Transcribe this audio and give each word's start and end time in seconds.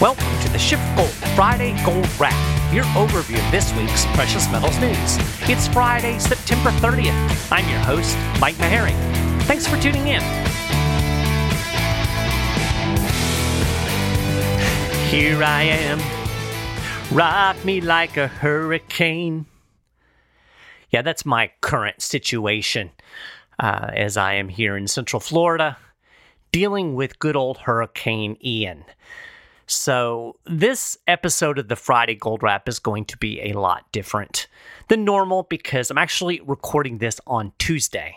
Welcome 0.00 0.40
to 0.40 0.48
the 0.48 0.56
SchiffGold 0.56 1.10
Friday 1.36 1.76
Gold 1.84 2.08
Wrap, 2.18 2.32
your 2.72 2.84
overview 2.84 3.36
of 3.44 3.52
this 3.52 3.70
week's 3.74 4.06
precious 4.16 4.50
metals 4.50 4.78
news. 4.78 5.18
It's 5.42 5.68
Friday, 5.68 6.18
September 6.18 6.70
30th. 6.70 7.52
I'm 7.52 7.68
your 7.68 7.80
host, 7.80 8.16
Mike 8.40 8.54
Maharrey. 8.54 8.94
Thanks 9.42 9.66
for 9.66 9.76
tuning 9.76 10.06
in. 10.06 10.22
Here 15.10 15.44
I 15.44 15.64
am, 15.64 16.00
rock 17.14 17.62
me 17.62 17.82
like 17.82 18.16
a 18.16 18.26
hurricane. 18.26 19.44
Yeah, 20.88 21.02
that's 21.02 21.26
my 21.26 21.50
current 21.60 22.00
situation 22.00 22.90
uh, 23.58 23.90
as 23.92 24.16
I 24.16 24.32
am 24.36 24.48
here 24.48 24.78
in 24.78 24.88
Central 24.88 25.20
Florida 25.20 25.76
dealing 26.52 26.94
with 26.94 27.18
good 27.18 27.36
old 27.36 27.58
Hurricane 27.58 28.36
Ian. 28.42 28.84
So, 29.70 30.34
this 30.46 30.98
episode 31.06 31.56
of 31.56 31.68
the 31.68 31.76
Friday 31.76 32.16
Gold 32.16 32.42
Wrap 32.42 32.68
is 32.68 32.80
going 32.80 33.04
to 33.04 33.16
be 33.16 33.40
a 33.40 33.52
lot 33.52 33.84
different 33.92 34.48
than 34.88 35.04
normal 35.04 35.44
because 35.44 35.92
I'm 35.92 35.98
actually 35.98 36.40
recording 36.40 36.98
this 36.98 37.20
on 37.24 37.52
Tuesday. 37.60 38.16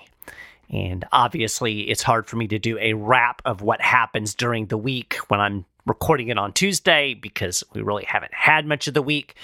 And 0.72 1.06
obviously, 1.12 1.82
it's 1.92 2.02
hard 2.02 2.26
for 2.26 2.38
me 2.38 2.48
to 2.48 2.58
do 2.58 2.80
a 2.80 2.94
wrap 2.94 3.44
of 3.46 3.62
what 3.62 3.82
happens 3.82 4.34
during 4.34 4.66
the 4.66 4.80
week 4.80 5.18
when 5.28 5.40
I'm 5.40 5.66
recording 5.86 6.30
it 6.30 6.40
on 6.40 6.54
Tuesday 6.54 7.14
because 7.14 7.64
we 7.72 7.84
really 7.84 8.06
haven't 8.06 8.34
had 8.34 8.66
much 8.66 8.88
of 8.88 8.96
the 8.96 9.04
week. 9.04 9.36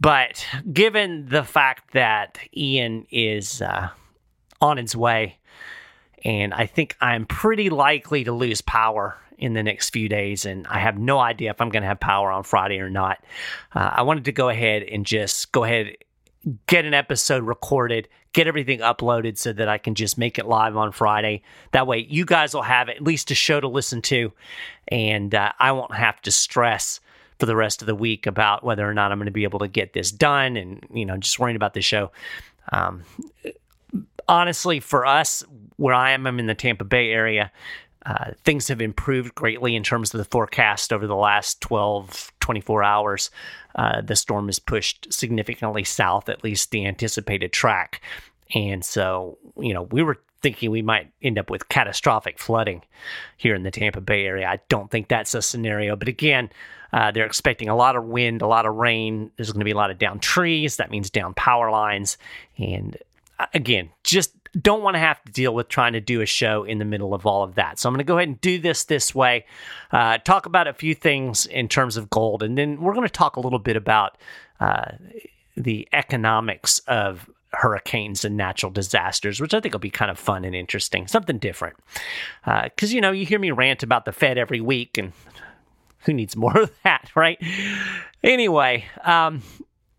But 0.00 0.46
given 0.70 1.30
the 1.30 1.44
fact 1.44 1.94
that 1.94 2.36
Ian 2.54 3.06
is 3.10 3.62
uh, 3.62 3.88
on 4.60 4.76
his 4.76 4.94
way, 4.94 5.38
and 6.26 6.52
I 6.52 6.66
think 6.66 6.94
I'm 7.00 7.24
pretty 7.24 7.70
likely 7.70 8.24
to 8.24 8.32
lose 8.32 8.60
power 8.60 9.16
in 9.42 9.54
the 9.54 9.62
next 9.62 9.90
few 9.90 10.08
days, 10.08 10.46
and 10.46 10.66
I 10.68 10.78
have 10.78 10.96
no 10.96 11.18
idea 11.18 11.50
if 11.50 11.60
I'm 11.60 11.68
going 11.68 11.82
to 11.82 11.88
have 11.88 11.98
power 11.98 12.30
on 12.30 12.44
Friday 12.44 12.78
or 12.78 12.88
not. 12.88 13.18
Uh, 13.74 13.90
I 13.92 14.02
wanted 14.02 14.24
to 14.26 14.32
go 14.32 14.48
ahead 14.48 14.84
and 14.84 15.04
just 15.04 15.50
go 15.50 15.64
ahead 15.64 15.96
get 16.66 16.84
an 16.84 16.94
episode 16.94 17.44
recorded, 17.44 18.08
get 18.32 18.46
everything 18.46 18.80
uploaded 18.80 19.38
so 19.38 19.52
that 19.52 19.68
I 19.68 19.78
can 19.78 19.94
just 19.94 20.18
make 20.18 20.38
it 20.38 20.46
live 20.46 20.76
on 20.76 20.92
Friday. 20.92 21.42
That 21.72 21.86
way, 21.86 22.06
you 22.08 22.24
guys 22.24 22.54
will 22.54 22.62
have 22.62 22.88
at 22.88 23.02
least 23.02 23.30
a 23.30 23.34
show 23.34 23.60
to 23.60 23.68
listen 23.68 24.00
to, 24.02 24.32
and 24.88 25.34
uh, 25.34 25.52
I 25.58 25.72
won't 25.72 25.94
have 25.94 26.20
to 26.22 26.30
stress 26.30 27.00
for 27.38 27.46
the 27.46 27.56
rest 27.56 27.82
of 27.82 27.86
the 27.86 27.94
week 27.94 28.26
about 28.26 28.64
whether 28.64 28.88
or 28.88 28.94
not 28.94 29.10
I'm 29.10 29.18
going 29.18 29.26
to 29.26 29.32
be 29.32 29.44
able 29.44 29.60
to 29.60 29.68
get 29.68 29.92
this 29.92 30.10
done, 30.10 30.56
and 30.56 30.86
you 30.92 31.04
know, 31.04 31.16
just 31.16 31.38
worrying 31.38 31.56
about 31.56 31.74
the 31.74 31.82
show. 31.82 32.12
Um, 32.70 33.02
honestly, 34.28 34.80
for 34.80 35.06
us, 35.06 35.44
where 35.76 35.94
I 35.94 36.12
am, 36.12 36.26
I'm 36.26 36.38
in 36.38 36.46
the 36.46 36.54
Tampa 36.54 36.84
Bay 36.84 37.10
area. 37.10 37.52
Uh, 38.04 38.32
things 38.44 38.68
have 38.68 38.80
improved 38.80 39.34
greatly 39.34 39.76
in 39.76 39.82
terms 39.82 40.12
of 40.12 40.18
the 40.18 40.24
forecast 40.24 40.92
over 40.92 41.06
the 41.06 41.16
last 41.16 41.60
12, 41.60 42.32
24 42.40 42.82
hours. 42.82 43.30
Uh, 43.76 44.00
the 44.00 44.16
storm 44.16 44.46
has 44.46 44.58
pushed 44.58 45.12
significantly 45.12 45.84
south, 45.84 46.28
at 46.28 46.42
least 46.42 46.70
the 46.70 46.84
anticipated 46.84 47.52
track. 47.52 48.00
And 48.54 48.84
so, 48.84 49.38
you 49.56 49.72
know, 49.72 49.82
we 49.82 50.02
were 50.02 50.18
thinking 50.42 50.70
we 50.70 50.82
might 50.82 51.10
end 51.22 51.38
up 51.38 51.48
with 51.48 51.68
catastrophic 51.68 52.38
flooding 52.38 52.82
here 53.36 53.54
in 53.54 53.62
the 53.62 53.70
Tampa 53.70 54.00
Bay 54.00 54.26
area. 54.26 54.48
I 54.48 54.58
don't 54.68 54.90
think 54.90 55.08
that's 55.08 55.34
a 55.34 55.42
scenario. 55.42 55.94
But 55.96 56.08
again, 56.08 56.50
uh, 56.92 57.10
they're 57.12 57.24
expecting 57.24 57.68
a 57.68 57.76
lot 57.76 57.96
of 57.96 58.04
wind, 58.04 58.42
a 58.42 58.46
lot 58.46 58.66
of 58.66 58.74
rain. 58.74 59.30
There's 59.36 59.52
going 59.52 59.60
to 59.60 59.64
be 59.64 59.70
a 59.70 59.76
lot 59.76 59.90
of 59.90 59.98
down 59.98 60.18
trees. 60.18 60.76
That 60.76 60.90
means 60.90 61.08
down 61.08 61.34
power 61.34 61.70
lines. 61.70 62.18
And 62.58 62.98
uh, 63.38 63.46
again, 63.54 63.88
just 64.04 64.34
don't 64.60 64.82
want 64.82 64.94
to 64.94 64.98
have 64.98 65.22
to 65.24 65.32
deal 65.32 65.54
with 65.54 65.68
trying 65.68 65.94
to 65.94 66.00
do 66.00 66.20
a 66.20 66.26
show 66.26 66.64
in 66.64 66.78
the 66.78 66.84
middle 66.84 67.14
of 67.14 67.26
all 67.26 67.42
of 67.42 67.54
that. 67.54 67.78
So 67.78 67.88
I'm 67.88 67.94
going 67.94 67.98
to 67.98 68.04
go 68.04 68.18
ahead 68.18 68.28
and 68.28 68.40
do 68.40 68.58
this 68.58 68.84
this 68.84 69.14
way, 69.14 69.46
uh, 69.92 70.18
talk 70.18 70.46
about 70.46 70.68
a 70.68 70.74
few 70.74 70.94
things 70.94 71.46
in 71.46 71.68
terms 71.68 71.96
of 71.96 72.10
gold, 72.10 72.42
and 72.42 72.56
then 72.58 72.80
we're 72.80 72.94
going 72.94 73.06
to 73.06 73.12
talk 73.12 73.36
a 73.36 73.40
little 73.40 73.58
bit 73.58 73.76
about 73.76 74.18
uh, 74.60 74.92
the 75.56 75.88
economics 75.92 76.80
of 76.80 77.30
hurricanes 77.52 78.24
and 78.24 78.36
natural 78.36 78.72
disasters, 78.72 79.40
which 79.40 79.54
I 79.54 79.60
think 79.60 79.74
will 79.74 79.80
be 79.80 79.90
kind 79.90 80.10
of 80.10 80.18
fun 80.18 80.44
and 80.44 80.54
interesting, 80.54 81.06
something 81.06 81.38
different. 81.38 81.76
Because, 82.44 82.92
uh, 82.92 82.94
you 82.94 83.00
know, 83.00 83.12
you 83.12 83.26
hear 83.26 83.38
me 83.38 83.50
rant 83.50 83.82
about 83.82 84.04
the 84.04 84.12
Fed 84.12 84.38
every 84.38 84.60
week, 84.60 84.98
and 84.98 85.12
who 86.00 86.12
needs 86.12 86.36
more 86.36 86.56
of 86.62 86.70
that, 86.84 87.10
right? 87.14 87.42
Anyway, 88.22 88.84
um, 89.04 89.42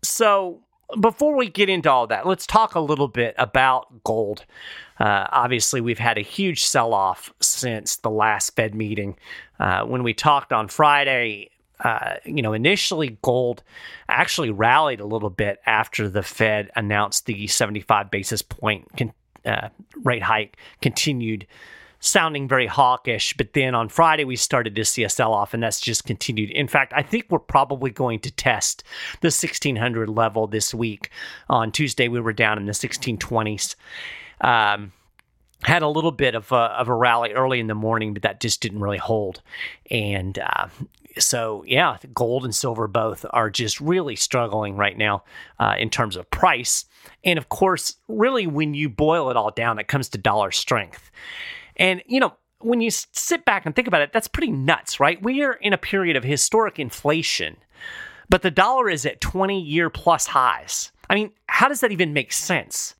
so 0.02 0.63
before 1.00 1.36
we 1.36 1.48
get 1.48 1.68
into 1.68 1.90
all 1.90 2.06
that, 2.08 2.26
let's 2.26 2.46
talk 2.46 2.74
a 2.74 2.80
little 2.80 3.08
bit 3.08 3.34
about 3.38 4.04
gold. 4.04 4.44
Uh, 4.98 5.26
obviously, 5.30 5.80
we've 5.80 5.98
had 5.98 6.18
a 6.18 6.22
huge 6.22 6.64
sell 6.64 6.94
off 6.94 7.32
since 7.40 7.96
the 7.96 8.10
last 8.10 8.54
Fed 8.54 8.74
meeting. 8.74 9.16
Uh, 9.58 9.84
when 9.84 10.02
we 10.02 10.14
talked 10.14 10.52
on 10.52 10.68
Friday, 10.68 11.50
uh, 11.80 12.14
you 12.24 12.42
know, 12.42 12.52
initially 12.52 13.18
gold 13.22 13.62
actually 14.08 14.50
rallied 14.50 15.00
a 15.00 15.06
little 15.06 15.30
bit 15.30 15.60
after 15.66 16.08
the 16.08 16.22
Fed 16.22 16.70
announced 16.76 17.26
the 17.26 17.46
75 17.46 18.10
basis 18.10 18.42
point 18.42 18.86
con- 18.96 19.12
uh, 19.44 19.68
rate 20.02 20.22
hike 20.22 20.56
continued 20.80 21.46
sounding 22.04 22.46
very 22.46 22.66
hawkish. 22.66 23.34
But 23.36 23.54
then 23.54 23.74
on 23.74 23.88
Friday, 23.88 24.24
we 24.24 24.36
started 24.36 24.76
to 24.76 24.84
see 24.84 25.04
a 25.04 25.08
sell 25.08 25.32
off, 25.32 25.54
and 25.54 25.62
that's 25.62 25.80
just 25.80 26.04
continued. 26.04 26.50
In 26.50 26.68
fact, 26.68 26.92
I 26.94 27.02
think 27.02 27.26
we're 27.30 27.38
probably 27.38 27.90
going 27.90 28.20
to 28.20 28.30
test 28.30 28.84
the 29.22 29.26
1600 29.26 30.08
level 30.10 30.46
this 30.46 30.74
week. 30.74 31.10
On 31.48 31.72
Tuesday, 31.72 32.08
we 32.08 32.20
were 32.20 32.34
down 32.34 32.58
in 32.58 32.66
the 32.66 32.72
1620s. 32.72 33.74
Um, 34.42 34.92
had 35.62 35.82
a 35.82 35.88
little 35.88 36.12
bit 36.12 36.34
of 36.34 36.52
a, 36.52 36.56
of 36.56 36.88
a 36.88 36.94
rally 36.94 37.32
early 37.32 37.58
in 37.58 37.68
the 37.68 37.74
morning, 37.74 38.12
but 38.12 38.22
that 38.22 38.40
just 38.40 38.60
didn't 38.60 38.80
really 38.80 38.98
hold. 38.98 39.40
And 39.90 40.38
uh, 40.38 40.68
so, 41.18 41.64
yeah, 41.66 41.96
gold 42.12 42.44
and 42.44 42.54
silver 42.54 42.86
both 42.86 43.24
are 43.30 43.48
just 43.48 43.80
really 43.80 44.14
struggling 44.14 44.76
right 44.76 44.98
now 44.98 45.24
uh, 45.58 45.74
in 45.78 45.88
terms 45.88 46.16
of 46.16 46.30
price. 46.30 46.84
And 47.24 47.38
of 47.38 47.48
course, 47.48 47.96
really, 48.08 48.46
when 48.46 48.74
you 48.74 48.90
boil 48.90 49.30
it 49.30 49.38
all 49.38 49.50
down, 49.50 49.78
it 49.78 49.88
comes 49.88 50.10
to 50.10 50.18
dollar 50.18 50.50
strength. 50.50 51.10
And, 51.76 52.02
you 52.06 52.20
know, 52.20 52.34
when 52.60 52.80
you 52.80 52.90
sit 52.90 53.44
back 53.44 53.66
and 53.66 53.74
think 53.74 53.88
about 53.88 54.02
it, 54.02 54.12
that's 54.12 54.28
pretty 54.28 54.50
nuts, 54.50 54.98
right? 55.00 55.22
We 55.22 55.42
are 55.42 55.54
in 55.54 55.72
a 55.72 55.78
period 55.78 56.16
of 56.16 56.24
historic 56.24 56.78
inflation, 56.78 57.56
but 58.28 58.42
the 58.42 58.50
dollar 58.50 58.88
is 58.88 59.04
at 59.04 59.20
20 59.20 59.60
year 59.60 59.90
plus 59.90 60.26
highs. 60.26 60.90
I 61.10 61.14
mean, 61.14 61.32
how 61.48 61.68
does 61.68 61.80
that 61.80 61.92
even 61.92 62.12
make 62.12 62.32
sense? 62.32 62.94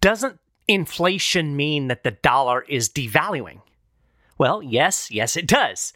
Doesn't 0.00 0.38
inflation 0.68 1.56
mean 1.56 1.88
that 1.88 2.04
the 2.04 2.10
dollar 2.10 2.62
is 2.62 2.88
devaluing? 2.88 3.62
Well, 4.36 4.62
yes, 4.62 5.10
yes, 5.10 5.36
it 5.36 5.46
does. 5.46 5.92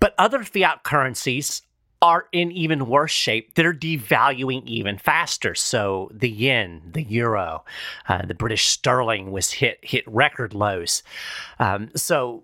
But 0.00 0.14
other 0.18 0.44
fiat 0.44 0.82
currencies 0.82 1.62
are 2.02 2.26
in 2.32 2.50
even 2.50 2.88
worse 2.88 3.12
shape. 3.12 3.54
They're 3.54 3.72
devaluing 3.72 4.66
even 4.66 4.98
faster. 4.98 5.54
So 5.54 6.10
the 6.12 6.28
yen, 6.28 6.82
the 6.92 7.04
euro, 7.04 7.64
uh, 8.08 8.26
the 8.26 8.34
British 8.34 8.66
sterling 8.66 9.30
was 9.30 9.52
hit 9.52 9.78
hit 9.82 10.04
record 10.08 10.52
lows. 10.52 11.04
Um, 11.60 11.90
so 11.94 12.42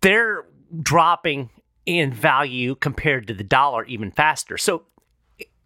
they're 0.00 0.46
dropping 0.80 1.50
in 1.84 2.12
value 2.12 2.76
compared 2.76 3.26
to 3.26 3.34
the 3.34 3.42
dollar 3.42 3.84
even 3.86 4.12
faster. 4.12 4.56
So 4.56 4.84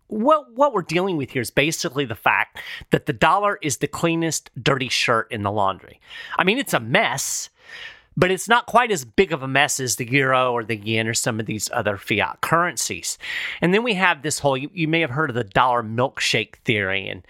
what 0.07 0.55
what 0.55 0.73
we're 0.73 0.83
dealing 0.83 1.19
with 1.19 1.31
here 1.31 1.43
is 1.43 1.51
basically 1.51 2.07
the 2.07 2.15
fact 2.15 2.59
that 2.91 3.05
the 3.05 3.13
dollar 3.13 3.59
is 3.61 3.79
the 3.79 3.87
cleanest 3.87 4.51
dirty 4.63 4.89
shirt 4.89 5.31
in 5.31 5.43
the 5.43 5.51
laundry. 5.51 6.01
I 6.39 6.45
mean, 6.45 6.59
it's 6.59 6.75
a 6.75 6.81
mess 6.81 7.51
but 8.17 8.31
it's 8.31 8.49
not 8.49 8.67
quite 8.67 8.91
as 8.91 9.05
big 9.05 9.33
of 9.33 9.43
a 9.43 9.49
mess 9.49 9.81
as 9.81 9.97
the 9.97 10.11
euro 10.11 10.53
or 10.53 10.65
the 10.65 10.77
yen 10.77 11.09
or 11.09 11.15
some 11.15 11.41
of 11.41 11.47
these 11.47 11.71
other 11.73 11.97
fiat 11.97 12.41
currencies. 12.41 13.19
And 13.61 13.75
then 13.75 13.83
we 13.83 13.95
have 13.95 14.23
this 14.23 14.39
whole, 14.39 14.57
you, 14.57 14.71
you 14.73 14.89
may 14.89 15.01
have 15.01 15.11
heard 15.11 15.31
of 15.31 15.37
the 15.37 15.45
dollar 15.45 15.83
milkshake 15.83 16.57
theory. 16.65 17.09
And 17.09 17.27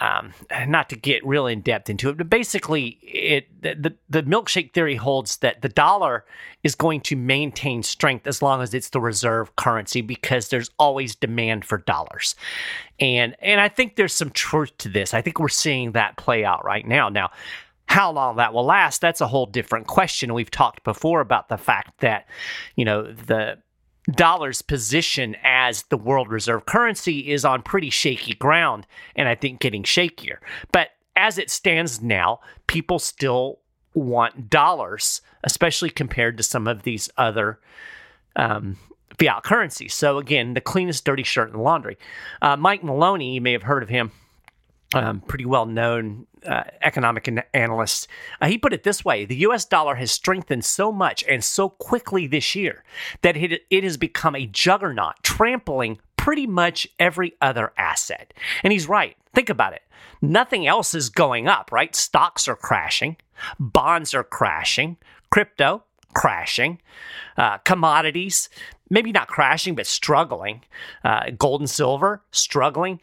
um, 0.00 0.32
not 0.68 0.88
to 0.90 0.96
get 0.96 1.26
real 1.26 1.46
in 1.46 1.60
depth 1.60 1.90
into 1.90 2.08
it, 2.08 2.16
but 2.16 2.30
basically, 2.30 2.98
it 3.02 3.48
the, 3.62 3.94
the 4.08 4.22
milkshake 4.22 4.72
theory 4.72 4.94
holds 4.94 5.38
that 5.38 5.62
the 5.62 5.68
dollar 5.68 6.24
is 6.62 6.76
going 6.76 7.00
to 7.00 7.16
maintain 7.16 7.82
strength 7.82 8.26
as 8.26 8.40
long 8.40 8.62
as 8.62 8.74
it's 8.74 8.90
the 8.90 9.00
reserve 9.00 9.54
currency 9.56 10.00
because 10.00 10.48
there's 10.48 10.70
always 10.78 11.16
demand 11.16 11.64
for 11.64 11.78
dollars, 11.78 12.36
and 13.00 13.34
and 13.40 13.60
I 13.60 13.68
think 13.68 13.96
there's 13.96 14.14
some 14.14 14.30
truth 14.30 14.76
to 14.78 14.88
this. 14.88 15.14
I 15.14 15.20
think 15.20 15.40
we're 15.40 15.48
seeing 15.48 15.92
that 15.92 16.16
play 16.16 16.44
out 16.44 16.64
right 16.64 16.86
now. 16.86 17.08
Now, 17.08 17.30
how 17.88 18.12
long 18.12 18.36
that 18.36 18.52
will 18.52 18.64
last, 18.64 19.00
that's 19.00 19.20
a 19.20 19.26
whole 19.26 19.46
different 19.46 19.86
question. 19.86 20.34
We've 20.34 20.50
talked 20.50 20.84
before 20.84 21.20
about 21.20 21.48
the 21.48 21.56
fact 21.56 22.00
that, 22.00 22.26
you 22.76 22.84
know, 22.84 23.10
the 23.12 23.58
dollar's 24.10 24.62
position 24.62 25.36
as 25.42 25.82
the 25.84 25.96
world 25.96 26.30
reserve 26.30 26.66
currency 26.66 27.30
is 27.30 27.44
on 27.44 27.62
pretty 27.62 27.90
shaky 27.90 28.34
ground, 28.34 28.86
and 29.16 29.26
I 29.26 29.34
think 29.34 29.60
getting 29.60 29.82
shakier. 29.82 30.36
But 30.70 30.90
as 31.16 31.38
it 31.38 31.50
stands 31.50 32.00
now, 32.02 32.40
people 32.66 32.98
still 32.98 33.60
want 33.94 34.50
dollars, 34.50 35.22
especially 35.42 35.90
compared 35.90 36.36
to 36.36 36.42
some 36.42 36.68
of 36.68 36.82
these 36.82 37.10
other 37.16 37.58
um, 38.36 38.76
fiat 39.18 39.42
currencies. 39.42 39.94
So, 39.94 40.18
again, 40.18 40.54
the 40.54 40.60
cleanest 40.60 41.04
dirty 41.04 41.22
shirt 41.24 41.48
in 41.48 41.56
the 41.56 41.62
laundry. 41.62 41.98
Uh, 42.40 42.56
Mike 42.56 42.84
Maloney, 42.84 43.34
you 43.34 43.40
may 43.40 43.52
have 43.52 43.64
heard 43.64 43.82
of 43.82 43.88
him 43.88 44.12
um, 44.94 45.20
pretty 45.20 45.44
well 45.44 45.66
known 45.66 46.26
uh, 46.46 46.64
economic 46.82 47.28
an- 47.28 47.42
analyst. 47.52 48.08
Uh, 48.40 48.46
he 48.46 48.58
put 48.58 48.72
it 48.72 48.84
this 48.84 49.04
way 49.04 49.24
the 49.24 49.36
US 49.36 49.64
dollar 49.64 49.96
has 49.96 50.10
strengthened 50.10 50.64
so 50.64 50.90
much 50.90 51.24
and 51.28 51.42
so 51.44 51.68
quickly 51.68 52.26
this 52.26 52.54
year 52.54 52.84
that 53.22 53.36
it, 53.36 53.62
it 53.70 53.84
has 53.84 53.96
become 53.96 54.34
a 54.34 54.46
juggernaut, 54.46 55.22
trampling 55.22 55.98
pretty 56.16 56.46
much 56.46 56.88
every 56.98 57.34
other 57.40 57.72
asset. 57.76 58.32
And 58.62 58.72
he's 58.72 58.88
right. 58.88 59.16
Think 59.34 59.50
about 59.50 59.72
it. 59.72 59.82
Nothing 60.20 60.66
else 60.66 60.94
is 60.94 61.10
going 61.10 61.48
up, 61.48 61.70
right? 61.70 61.94
Stocks 61.94 62.48
are 62.48 62.56
crashing, 62.56 63.16
bonds 63.58 64.14
are 64.14 64.24
crashing, 64.24 64.96
crypto 65.30 65.84
crashing, 66.14 66.80
uh, 67.36 67.58
commodities, 67.58 68.48
maybe 68.90 69.12
not 69.12 69.28
crashing, 69.28 69.74
but 69.74 69.86
struggling, 69.86 70.62
uh, 71.04 71.30
gold 71.36 71.60
and 71.60 71.70
silver 71.70 72.22
struggling. 72.30 73.00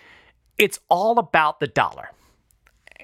It's 0.58 0.80
all 0.90 1.20
about 1.20 1.60
the 1.60 1.68
dollar. 1.68 2.10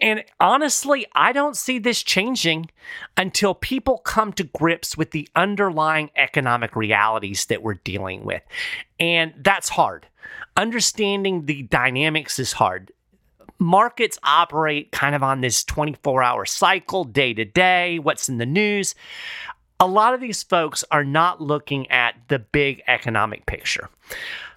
And 0.01 0.23
honestly, 0.39 1.05
I 1.13 1.31
don't 1.31 1.55
see 1.55 1.77
this 1.77 2.01
changing 2.01 2.71
until 3.17 3.53
people 3.53 3.99
come 3.99 4.33
to 4.33 4.43
grips 4.43 4.97
with 4.97 5.11
the 5.11 5.29
underlying 5.35 6.09
economic 6.15 6.75
realities 6.75 7.45
that 7.45 7.61
we're 7.61 7.75
dealing 7.75 8.25
with. 8.25 8.41
And 8.99 9.33
that's 9.37 9.69
hard. 9.69 10.07
Understanding 10.57 11.45
the 11.45 11.63
dynamics 11.63 12.39
is 12.39 12.53
hard. 12.53 12.91
Markets 13.59 14.17
operate 14.23 14.91
kind 14.91 15.13
of 15.13 15.21
on 15.21 15.41
this 15.41 15.63
24 15.63 16.23
hour 16.23 16.45
cycle, 16.45 17.03
day 17.03 17.35
to 17.35 17.45
day, 17.45 17.99
what's 17.99 18.27
in 18.27 18.39
the 18.39 18.45
news. 18.45 18.95
A 19.79 19.85
lot 19.85 20.15
of 20.15 20.21
these 20.21 20.41
folks 20.41 20.83
are 20.89 21.03
not 21.03 21.41
looking 21.41 21.89
at 21.91 22.15
the 22.27 22.39
big 22.39 22.81
economic 22.87 23.45
picture. 23.45 23.87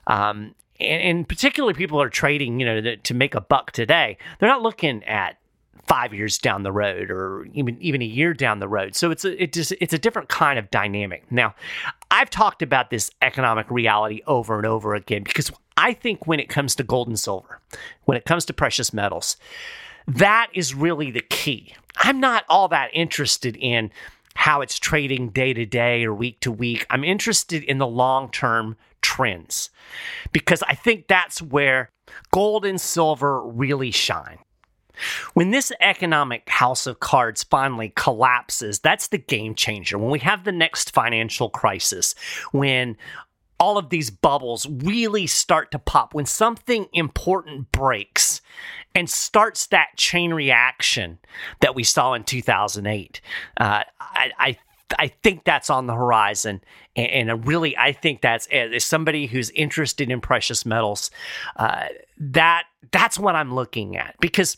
Um, 0.06 0.54
and, 0.80 1.02
and 1.02 1.28
particularly 1.28 1.74
people 1.74 2.00
are 2.00 2.08
trading, 2.08 2.60
you 2.60 2.66
know, 2.66 2.80
to, 2.80 2.96
to 2.96 3.14
make 3.14 3.34
a 3.34 3.40
buck 3.40 3.72
today. 3.72 4.18
They're 4.38 4.48
not 4.48 4.62
looking 4.62 5.04
at 5.04 5.38
five 5.86 6.14
years 6.14 6.38
down 6.38 6.62
the 6.62 6.72
road 6.72 7.10
or 7.10 7.46
even 7.52 7.80
even 7.80 8.00
a 8.00 8.06
year 8.06 8.32
down 8.32 8.58
the 8.58 8.68
road. 8.68 8.94
So 8.94 9.10
it's 9.10 9.24
a 9.24 9.42
it 9.42 9.52
just 9.52 9.72
it's 9.80 9.92
a 9.92 9.98
different 9.98 10.28
kind 10.28 10.58
of 10.58 10.70
dynamic. 10.70 11.30
Now, 11.30 11.54
I've 12.10 12.30
talked 12.30 12.62
about 12.62 12.90
this 12.90 13.10
economic 13.22 13.70
reality 13.70 14.22
over 14.26 14.56
and 14.56 14.66
over 14.66 14.94
again 14.94 15.24
because 15.24 15.50
I 15.76 15.92
think 15.92 16.26
when 16.26 16.40
it 16.40 16.48
comes 16.48 16.74
to 16.76 16.84
gold 16.84 17.08
and 17.08 17.18
silver, 17.18 17.60
when 18.04 18.16
it 18.16 18.24
comes 18.24 18.44
to 18.46 18.52
precious 18.52 18.92
metals, 18.92 19.36
that 20.06 20.48
is 20.54 20.74
really 20.74 21.10
the 21.10 21.20
key. 21.20 21.74
I'm 21.96 22.20
not 22.20 22.44
all 22.48 22.68
that 22.68 22.90
interested 22.92 23.56
in 23.56 23.90
how 24.34 24.60
it's 24.60 24.78
trading 24.78 25.30
day 25.30 25.52
to 25.52 25.64
day 25.64 26.04
or 26.04 26.12
week 26.12 26.40
to 26.40 26.50
week. 26.50 26.86
I'm 26.90 27.04
interested 27.04 27.62
in 27.62 27.78
the 27.78 27.86
long 27.86 28.30
term 28.30 28.76
trends 29.14 29.70
because 30.32 30.62
I 30.64 30.74
think 30.74 31.06
that's 31.06 31.40
where 31.40 31.90
gold 32.32 32.64
and 32.64 32.80
silver 32.80 33.46
really 33.46 33.92
shine. 33.92 34.38
When 35.34 35.50
this 35.50 35.72
economic 35.80 36.48
house 36.48 36.86
of 36.86 37.00
cards 37.00 37.44
finally 37.44 37.92
collapses, 37.94 38.80
that's 38.80 39.08
the 39.08 39.18
game 39.18 39.54
changer. 39.54 39.98
When 39.98 40.10
we 40.10 40.18
have 40.20 40.44
the 40.44 40.52
next 40.52 40.92
financial 40.92 41.48
crisis, 41.48 42.14
when 42.52 42.96
all 43.60 43.78
of 43.78 43.90
these 43.90 44.10
bubbles 44.10 44.66
really 44.68 45.28
start 45.28 45.70
to 45.72 45.78
pop, 45.78 46.12
when 46.12 46.26
something 46.26 46.86
important 46.92 47.70
breaks 47.70 48.40
and 48.96 49.08
starts 49.08 49.66
that 49.68 49.96
chain 49.96 50.34
reaction 50.34 51.18
that 51.60 51.74
we 51.74 51.84
saw 51.84 52.14
in 52.14 52.24
2008, 52.24 53.20
uh, 53.60 53.82
I, 54.00 54.30
I 54.38 54.56
I 54.98 55.08
think 55.08 55.44
that's 55.44 55.70
on 55.70 55.86
the 55.86 55.94
horizon, 55.94 56.60
and, 56.94 57.30
and 57.30 57.46
really, 57.46 57.76
I 57.76 57.92
think 57.92 58.20
that's 58.20 58.46
as 58.48 58.84
somebody 58.84 59.26
who's 59.26 59.50
interested 59.50 60.10
in 60.10 60.20
precious 60.20 60.66
metals, 60.66 61.10
uh, 61.56 61.86
that 62.18 62.64
that's 62.90 63.18
what 63.18 63.34
I'm 63.34 63.54
looking 63.54 63.96
at. 63.96 64.16
Because 64.20 64.56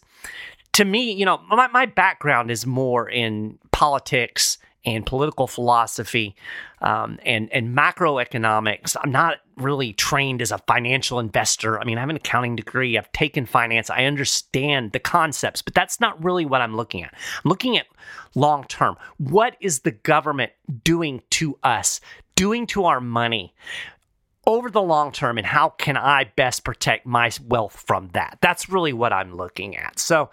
to 0.73 0.85
me, 0.85 1.13
you 1.13 1.25
know, 1.25 1.41
my, 1.49 1.69
my 1.69 1.87
background 1.87 2.51
is 2.51 2.67
more 2.67 3.09
in 3.09 3.59
politics 3.73 4.59
and 4.87 5.05
political 5.05 5.47
philosophy 5.49 6.37
um, 6.81 7.19
and 7.27 7.53
and 7.53 7.77
macroeconomics. 7.77 8.97
I'm 9.03 9.11
not 9.11 9.39
really 9.57 9.93
trained 9.93 10.41
as 10.41 10.53
a 10.53 10.59
financial 10.59 11.19
investor. 11.19 11.81
I 11.81 11.85
mean, 11.85 11.99
I 11.99 12.01
have 12.01 12.11
an 12.11 12.17
accounting 12.17 12.57
degree. 12.57 12.97
I've 12.97 13.11
taken 13.13 13.45
finance. 13.45 13.91
I 13.91 14.05
understand 14.05 14.93
the 14.93 15.01
concepts, 15.01 15.61
but 15.61 15.75
that's 15.75 16.01
not 16.01 16.23
really 16.23 16.47
what 16.47 16.63
I'm 16.63 16.77
looking 16.77 17.03
at. 17.03 17.13
I'm 17.13 17.49
looking 17.49 17.77
at 17.77 17.87
long 18.35 18.65
term. 18.65 18.97
What 19.19 19.57
is 19.61 19.81
the 19.81 19.91
government 19.91 20.53
doing 20.85 21.23
to 21.31 21.59
us? 21.63 22.01
Doing 22.37 22.67
to 22.69 22.85
our 22.85 23.01
money? 23.01 23.55
over 24.49 24.71
the 24.71 24.81
long 24.81 25.11
term 25.11 25.39
and 25.39 25.47
how 25.47 25.71
can 25.71 25.97
I 25.97 26.31
best 26.37 26.63
protect 26.63 27.05
my 27.05 27.33
wealth 27.49 27.83
from 27.85 28.11
that? 28.13 28.39
That's 28.41 28.69
really 28.69 28.93
what 28.93 29.13
I'm 29.13 29.35
looking 29.35 29.77
at. 29.77 29.99
So, 29.99 30.31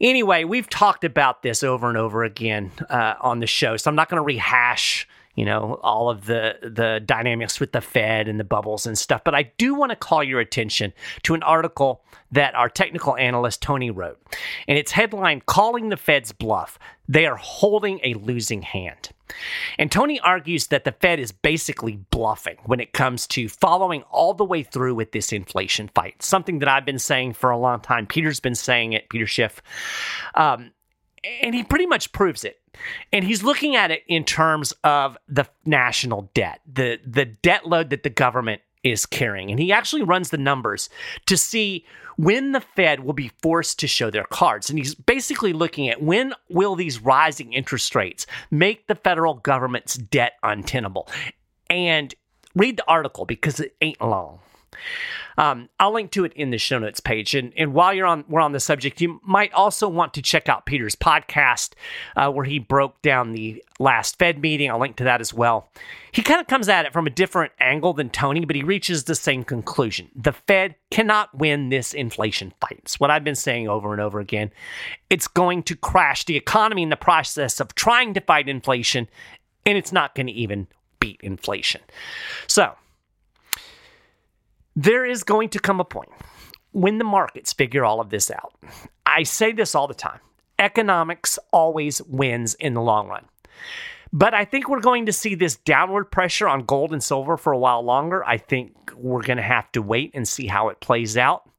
Anyway, 0.00 0.44
we've 0.44 0.68
talked 0.68 1.04
about 1.04 1.42
this 1.42 1.62
over 1.62 1.88
and 1.88 1.96
over 1.96 2.24
again 2.24 2.72
uh, 2.90 3.14
on 3.20 3.40
the 3.40 3.46
show, 3.46 3.76
so 3.76 3.88
I'm 3.90 3.94
not 3.94 4.08
going 4.08 4.20
to 4.20 4.24
rehash 4.24 5.06
you 5.34 5.44
know 5.44 5.80
all 5.82 6.10
of 6.10 6.26
the 6.26 6.56
the 6.62 7.00
dynamics 7.04 7.58
with 7.58 7.72
the 7.72 7.80
Fed 7.80 8.28
and 8.28 8.38
the 8.38 8.44
bubbles 8.44 8.86
and 8.86 8.96
stuff. 8.96 9.22
But 9.24 9.34
I 9.34 9.52
do 9.58 9.74
want 9.74 9.90
to 9.90 9.96
call 9.96 10.22
your 10.22 10.40
attention 10.40 10.92
to 11.22 11.34
an 11.34 11.42
article 11.42 12.04
that 12.32 12.54
our 12.54 12.68
technical 12.68 13.16
analyst 13.16 13.62
Tony 13.62 13.90
wrote, 13.90 14.20
and 14.68 14.78
it's 14.78 14.92
headlined 14.92 15.46
"Calling 15.46 15.88
the 15.88 15.96
Fed's 15.96 16.32
Bluff: 16.32 16.78
They 17.08 17.26
are 17.26 17.36
holding 17.36 18.00
a 18.02 18.14
losing 18.14 18.62
hand." 18.62 19.10
And 19.78 19.90
Tony 19.90 20.20
argues 20.20 20.68
that 20.68 20.84
the 20.84 20.92
Fed 20.92 21.18
is 21.18 21.32
basically 21.32 21.96
bluffing 22.10 22.58
when 22.64 22.80
it 22.80 22.92
comes 22.92 23.26
to 23.28 23.48
following 23.48 24.02
all 24.04 24.34
the 24.34 24.44
way 24.44 24.62
through 24.62 24.94
with 24.94 25.12
this 25.12 25.32
inflation 25.32 25.88
fight. 25.94 26.22
Something 26.22 26.58
that 26.60 26.68
I've 26.68 26.84
been 26.84 26.98
saying 26.98 27.34
for 27.34 27.50
a 27.50 27.58
long 27.58 27.80
time. 27.80 28.06
Peter's 28.06 28.40
been 28.40 28.54
saying 28.54 28.92
it, 28.92 29.08
Peter 29.08 29.26
Schiff. 29.26 29.62
Um, 30.34 30.72
and 31.42 31.54
he 31.54 31.64
pretty 31.64 31.86
much 31.86 32.12
proves 32.12 32.44
it. 32.44 32.60
And 33.12 33.24
he's 33.24 33.42
looking 33.42 33.76
at 33.76 33.90
it 33.90 34.02
in 34.08 34.24
terms 34.24 34.72
of 34.82 35.16
the 35.28 35.46
national 35.64 36.30
debt, 36.34 36.60
the 36.70 36.98
the 37.06 37.24
debt 37.24 37.66
load 37.66 37.90
that 37.90 38.02
the 38.02 38.10
government 38.10 38.62
is 38.84 39.06
carrying. 39.06 39.50
And 39.50 39.58
he 39.58 39.72
actually 39.72 40.02
runs 40.02 40.30
the 40.30 40.38
numbers 40.38 40.88
to 41.26 41.36
see 41.36 41.84
when 42.16 42.52
the 42.52 42.60
Fed 42.60 43.00
will 43.00 43.12
be 43.12 43.32
forced 43.42 43.80
to 43.80 43.88
show 43.88 44.10
their 44.10 44.24
cards. 44.24 44.70
And 44.70 44.78
he's 44.78 44.94
basically 44.94 45.52
looking 45.52 45.88
at 45.88 46.02
when 46.02 46.34
will 46.48 46.76
these 46.76 47.00
rising 47.00 47.52
interest 47.52 47.94
rates 47.94 48.26
make 48.50 48.86
the 48.86 48.94
federal 48.94 49.34
government's 49.34 49.94
debt 49.94 50.34
untenable. 50.42 51.08
And 51.68 52.14
read 52.54 52.76
the 52.76 52.88
article 52.88 53.24
because 53.24 53.58
it 53.58 53.74
ain't 53.80 54.00
long. 54.00 54.38
Um, 55.36 55.68
I'll 55.80 55.92
link 55.92 56.10
to 56.12 56.24
it 56.24 56.32
in 56.34 56.50
the 56.50 56.58
show 56.58 56.78
notes 56.78 57.00
page. 57.00 57.34
And, 57.34 57.52
and 57.56 57.74
while 57.74 57.92
you're 57.92 58.06
on, 58.06 58.24
we're 58.28 58.40
on 58.40 58.52
the 58.52 58.60
subject, 58.60 59.00
you 59.00 59.20
might 59.24 59.52
also 59.52 59.88
want 59.88 60.14
to 60.14 60.22
check 60.22 60.48
out 60.48 60.66
Peter's 60.66 60.94
podcast 60.94 61.74
uh, 62.16 62.30
where 62.30 62.44
he 62.44 62.58
broke 62.58 63.00
down 63.02 63.32
the 63.32 63.62
last 63.78 64.18
Fed 64.18 64.40
meeting. 64.40 64.70
I'll 64.70 64.78
link 64.78 64.96
to 64.96 65.04
that 65.04 65.20
as 65.20 65.34
well. 65.34 65.68
He 66.12 66.22
kind 66.22 66.40
of 66.40 66.46
comes 66.46 66.68
at 66.68 66.86
it 66.86 66.92
from 66.92 67.06
a 67.06 67.10
different 67.10 67.52
angle 67.58 67.92
than 67.92 68.10
Tony, 68.10 68.44
but 68.44 68.54
he 68.54 68.62
reaches 68.62 69.04
the 69.04 69.16
same 69.16 69.42
conclusion. 69.42 70.08
The 70.14 70.32
Fed 70.32 70.76
cannot 70.90 71.36
win 71.36 71.70
this 71.70 71.92
inflation 71.92 72.52
fight. 72.60 72.78
It's 72.82 73.00
what 73.00 73.10
I've 73.10 73.24
been 73.24 73.34
saying 73.34 73.68
over 73.68 73.92
and 73.92 74.00
over 74.00 74.20
again. 74.20 74.52
It's 75.10 75.26
going 75.26 75.64
to 75.64 75.74
crash 75.74 76.24
the 76.24 76.36
economy 76.36 76.84
in 76.84 76.90
the 76.90 76.96
process 76.96 77.58
of 77.58 77.74
trying 77.74 78.14
to 78.14 78.20
fight 78.20 78.48
inflation, 78.48 79.08
and 79.66 79.76
it's 79.76 79.92
not 79.92 80.14
going 80.14 80.28
to 80.28 80.32
even 80.32 80.68
beat 81.00 81.20
inflation. 81.20 81.80
So, 82.46 82.74
there 84.76 85.04
is 85.04 85.22
going 85.22 85.48
to 85.50 85.58
come 85.58 85.80
a 85.80 85.84
point 85.84 86.10
when 86.72 86.98
the 86.98 87.04
markets 87.04 87.52
figure 87.52 87.84
all 87.84 88.00
of 88.00 88.10
this 88.10 88.30
out. 88.30 88.54
I 89.06 89.22
say 89.22 89.52
this 89.52 89.74
all 89.74 89.86
the 89.86 89.94
time 89.94 90.20
economics 90.58 91.38
always 91.52 92.00
wins 92.02 92.54
in 92.54 92.74
the 92.74 92.80
long 92.80 93.08
run. 93.08 93.24
But 94.14 94.32
I 94.32 94.44
think 94.44 94.68
we're 94.68 94.78
going 94.78 95.06
to 95.06 95.12
see 95.12 95.34
this 95.34 95.56
downward 95.56 96.04
pressure 96.04 96.46
on 96.46 96.64
gold 96.64 96.92
and 96.92 97.02
silver 97.02 97.36
for 97.36 97.52
a 97.52 97.58
while 97.58 97.82
longer. 97.82 98.24
I 98.24 98.38
think 98.38 98.92
we're 98.94 99.24
going 99.24 99.38
to 99.38 99.42
have 99.42 99.70
to 99.72 99.82
wait 99.82 100.12
and 100.14 100.26
see 100.26 100.46
how 100.46 100.68
it 100.68 100.78
plays 100.78 101.16
out. 101.16 101.50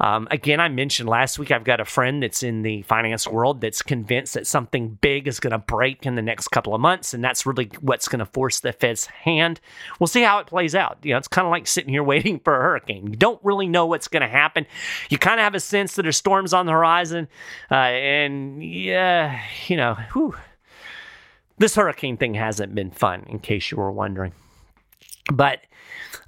Um, 0.00 0.28
again, 0.30 0.60
I 0.60 0.68
mentioned 0.68 1.08
last 1.08 1.38
week 1.38 1.50
I've 1.50 1.64
got 1.64 1.80
a 1.80 1.86
friend 1.86 2.22
that's 2.22 2.42
in 2.42 2.60
the 2.60 2.82
finance 2.82 3.26
world 3.26 3.62
that's 3.62 3.80
convinced 3.80 4.34
that 4.34 4.46
something 4.46 4.98
big 5.00 5.26
is 5.26 5.40
going 5.40 5.52
to 5.52 5.58
break 5.58 6.04
in 6.04 6.14
the 6.14 6.20
next 6.20 6.48
couple 6.48 6.74
of 6.74 6.80
months, 6.82 7.14
and 7.14 7.24
that's 7.24 7.46
really 7.46 7.70
what's 7.80 8.06
going 8.06 8.18
to 8.18 8.26
force 8.26 8.60
the 8.60 8.72
Fed's 8.72 9.06
hand. 9.06 9.60
We'll 9.98 10.06
see 10.06 10.22
how 10.22 10.40
it 10.40 10.46
plays 10.46 10.74
out. 10.74 10.98
You 11.02 11.12
know, 11.12 11.18
it's 11.18 11.28
kind 11.28 11.46
of 11.46 11.52
like 11.52 11.66
sitting 11.66 11.90
here 11.90 12.02
waiting 12.04 12.38
for 12.40 12.54
a 12.54 12.60
hurricane. 12.60 13.06
You 13.06 13.16
don't 13.16 13.40
really 13.42 13.66
know 13.66 13.86
what's 13.86 14.08
going 14.08 14.22
to 14.22 14.28
happen. 14.28 14.66
You 15.08 15.16
kind 15.16 15.40
of 15.40 15.44
have 15.44 15.54
a 15.54 15.60
sense 15.60 15.94
that 15.94 16.02
there's 16.02 16.18
storms 16.18 16.52
on 16.52 16.66
the 16.66 16.72
horizon, 16.72 17.28
uh, 17.70 17.74
and 17.74 18.62
yeah, 18.62 19.40
you 19.68 19.78
know, 19.78 19.96
whew, 20.12 20.34
this 21.58 21.74
hurricane 21.74 22.16
thing 22.16 22.34
hasn't 22.34 22.74
been 22.74 22.90
fun. 22.90 23.24
In 23.28 23.38
case 23.38 23.70
you 23.70 23.76
were 23.76 23.92
wondering, 23.92 24.32
but 25.32 25.60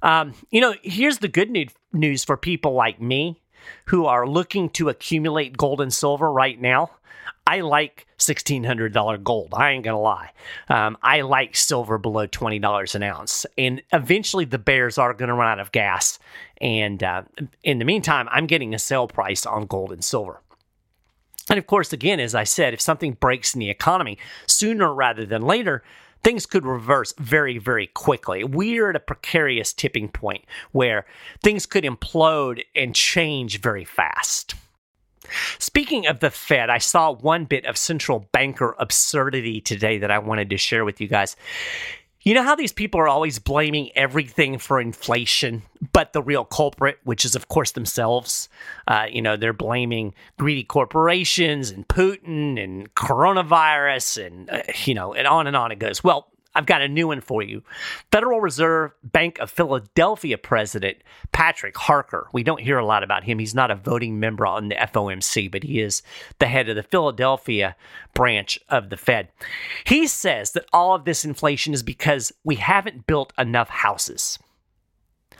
um, 0.01 0.33
you 0.51 0.61
know, 0.61 0.75
here's 0.83 1.19
the 1.19 1.27
good 1.27 1.51
news 1.93 2.23
for 2.23 2.37
people 2.37 2.73
like 2.73 3.01
me 3.01 3.41
who 3.85 4.05
are 4.05 4.27
looking 4.27 4.69
to 4.69 4.89
accumulate 4.89 5.57
gold 5.57 5.81
and 5.81 5.93
silver 5.93 6.31
right 6.31 6.59
now, 6.59 6.91
I 7.45 7.61
like 7.61 8.07
$1,600 8.19 9.23
gold. 9.23 9.53
I 9.53 9.71
ain't 9.71 9.85
going 9.85 9.95
to 9.95 9.99
lie. 9.99 10.31
Um, 10.69 10.97
I 11.01 11.21
like 11.21 11.55
silver 11.55 11.97
below 11.97 12.27
$20 12.27 12.95
an 12.95 13.03
ounce. 13.03 13.45
And 13.57 13.81
eventually 13.93 14.45
the 14.45 14.57
bears 14.57 14.97
are 14.97 15.13
going 15.13 15.29
to 15.29 15.33
run 15.33 15.47
out 15.47 15.59
of 15.59 15.71
gas. 15.71 16.19
And 16.59 17.01
uh, 17.03 17.23
in 17.63 17.79
the 17.79 17.85
meantime, 17.85 18.27
I'm 18.31 18.47
getting 18.47 18.73
a 18.73 18.79
sale 18.79 19.07
price 19.07 19.45
on 19.45 19.65
gold 19.65 19.91
and 19.91 20.03
silver. 20.03 20.41
And 21.49 21.57
of 21.57 21.67
course, 21.67 21.93
again, 21.93 22.19
as 22.19 22.35
I 22.35 22.43
said, 22.43 22.73
if 22.73 22.81
something 22.81 23.13
breaks 23.13 23.53
in 23.53 23.59
the 23.59 23.69
economy 23.69 24.17
sooner 24.45 24.93
rather 24.93 25.25
than 25.25 25.41
later, 25.41 25.83
things 26.23 26.45
could 26.45 26.65
reverse 26.65 27.13
very, 27.17 27.57
very 27.57 27.87
quickly. 27.87 28.43
We're 28.43 28.89
at 28.89 28.95
a 28.95 28.99
precarious 28.99 29.73
tipping 29.73 30.09
point 30.09 30.45
where 30.71 31.05
things 31.43 31.65
could 31.65 31.83
implode 31.83 32.63
and 32.75 32.93
change 32.93 33.61
very 33.61 33.85
fast. 33.85 34.55
Speaking 35.59 36.07
of 36.07 36.19
the 36.19 36.29
Fed, 36.29 36.69
I 36.69 36.77
saw 36.77 37.11
one 37.11 37.45
bit 37.45 37.65
of 37.65 37.77
central 37.77 38.27
banker 38.31 38.75
absurdity 38.79 39.59
today 39.59 39.97
that 39.97 40.11
I 40.11 40.19
wanted 40.19 40.49
to 40.49 40.57
share 40.57 40.85
with 40.85 41.01
you 41.01 41.07
guys. 41.07 41.35
You 42.27 42.33
know 42.33 42.43
how 42.43 42.55
these 42.55 42.73
people 42.73 42.99
are 42.99 43.07
always 43.07 43.39
blaming 43.39 43.89
everything 43.95 44.57
for 44.57 44.81
inflation, 44.81 45.61
but 45.93 46.11
the 46.11 46.21
real 46.21 46.43
culprit, 46.43 46.99
which 47.05 47.23
is, 47.23 47.37
of 47.37 47.47
course, 47.47 47.71
themselves, 47.71 48.49
uh, 48.85 49.05
you 49.09 49.21
know, 49.21 49.37
they're 49.37 49.53
blaming 49.53 50.13
greedy 50.37 50.65
corporations 50.65 51.69
and 51.69 51.87
Putin 51.87 52.61
and 52.61 52.93
coronavirus 52.95 54.25
and, 54.25 54.49
uh, 54.49 54.61
you 54.83 54.93
know, 54.93 55.13
and 55.13 55.25
on 55.25 55.47
and 55.47 55.55
on 55.55 55.71
it 55.71 55.79
goes. 55.79 56.03
Well, 56.03 56.27
I've 56.57 56.65
got 56.65 56.81
a 56.81 56.87
new 56.87 57.07
one 57.07 57.21
for 57.21 57.43
you. 57.43 57.61
Federal 58.11 58.41
Reserve 58.41 58.91
Bank 59.03 59.37
of 59.37 59.51
Philadelphia 59.51 60.39
President 60.39 60.97
Patrick 61.31 61.77
Harker. 61.77 62.27
We 62.33 62.41
don't 62.41 62.61
hear 62.61 62.79
a 62.79 62.85
lot 62.85 63.03
about 63.03 63.23
him. 63.23 63.37
He's 63.37 63.53
not 63.53 63.69
a 63.69 63.75
voting 63.75 64.19
member 64.19 64.47
on 64.47 64.69
the 64.69 64.75
FOMC, 64.75 65.51
but 65.51 65.61
he 65.61 65.79
is 65.79 66.01
the 66.39 66.47
head 66.47 66.67
of 66.67 66.75
the 66.75 66.81
Philadelphia 66.81 67.75
branch 68.15 68.59
of 68.69 68.89
the 68.89 68.97
Fed. 68.97 69.29
He 69.85 70.07
says 70.07 70.53
that 70.53 70.65
all 70.73 70.95
of 70.95 71.05
this 71.05 71.23
inflation 71.23 71.75
is 71.75 71.83
because 71.83 72.31
we 72.43 72.55
haven't 72.55 73.05
built 73.05 73.33
enough 73.37 73.69
houses. 73.69 74.39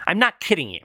I'm 0.06 0.20
not 0.20 0.40
kidding 0.40 0.70
you. 0.70 0.82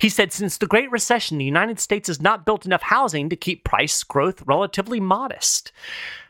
He 0.00 0.08
said, 0.08 0.32
since 0.32 0.58
the 0.58 0.66
Great 0.66 0.90
Recession, 0.90 1.38
the 1.38 1.44
United 1.44 1.80
States 1.80 2.08
has 2.08 2.20
not 2.20 2.44
built 2.44 2.66
enough 2.66 2.82
housing 2.82 3.28
to 3.28 3.36
keep 3.36 3.64
price 3.64 4.02
growth 4.02 4.42
relatively 4.46 5.00
modest. 5.00 5.72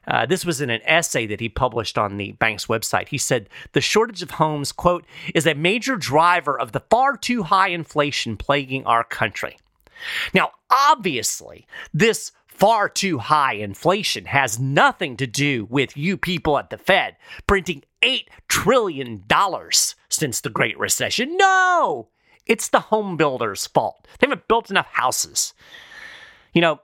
Uh, 0.06 0.26
this 0.26 0.44
was 0.44 0.60
in 0.60 0.70
an 0.70 0.82
essay 0.84 1.26
that 1.26 1.40
he 1.40 1.48
published 1.48 1.96
on 1.96 2.16
the 2.16 2.32
bank's 2.32 2.66
website. 2.66 3.08
He 3.08 3.18
said 3.18 3.48
the 3.72 3.80
shortage 3.80 4.22
of 4.22 4.32
homes, 4.32 4.72
quote, 4.72 5.04
is 5.34 5.46
a 5.46 5.54
major 5.54 5.96
driver 5.96 6.58
of 6.58 6.72
the 6.72 6.80
far 6.90 7.16
too 7.16 7.44
high 7.44 7.68
inflation 7.68 8.36
plaguing 8.36 8.84
our 8.84 9.04
country. 9.04 9.56
Now, 10.34 10.50
obviously, 10.70 11.66
this 11.92 12.32
far 12.46 12.88
too 12.88 13.18
high 13.18 13.54
inflation 13.54 14.26
has 14.26 14.60
nothing 14.60 15.16
to 15.16 15.26
do 15.26 15.66
with 15.70 15.96
you 15.96 16.16
people 16.16 16.58
at 16.58 16.70
the 16.70 16.78
Fed 16.78 17.16
printing 17.46 17.82
$8 18.02 18.26
trillion 18.48 19.24
since 20.08 20.40
the 20.40 20.50
Great 20.50 20.78
Recession. 20.78 21.36
No! 21.36 22.08
It's 22.46 22.68
the 22.68 22.80
home 22.80 23.16
builders' 23.16 23.66
fault. 23.66 24.06
They 24.18 24.26
haven't 24.26 24.48
built 24.48 24.70
enough 24.70 24.86
houses. 24.86 25.54
You 26.52 26.60
know, 26.60 26.80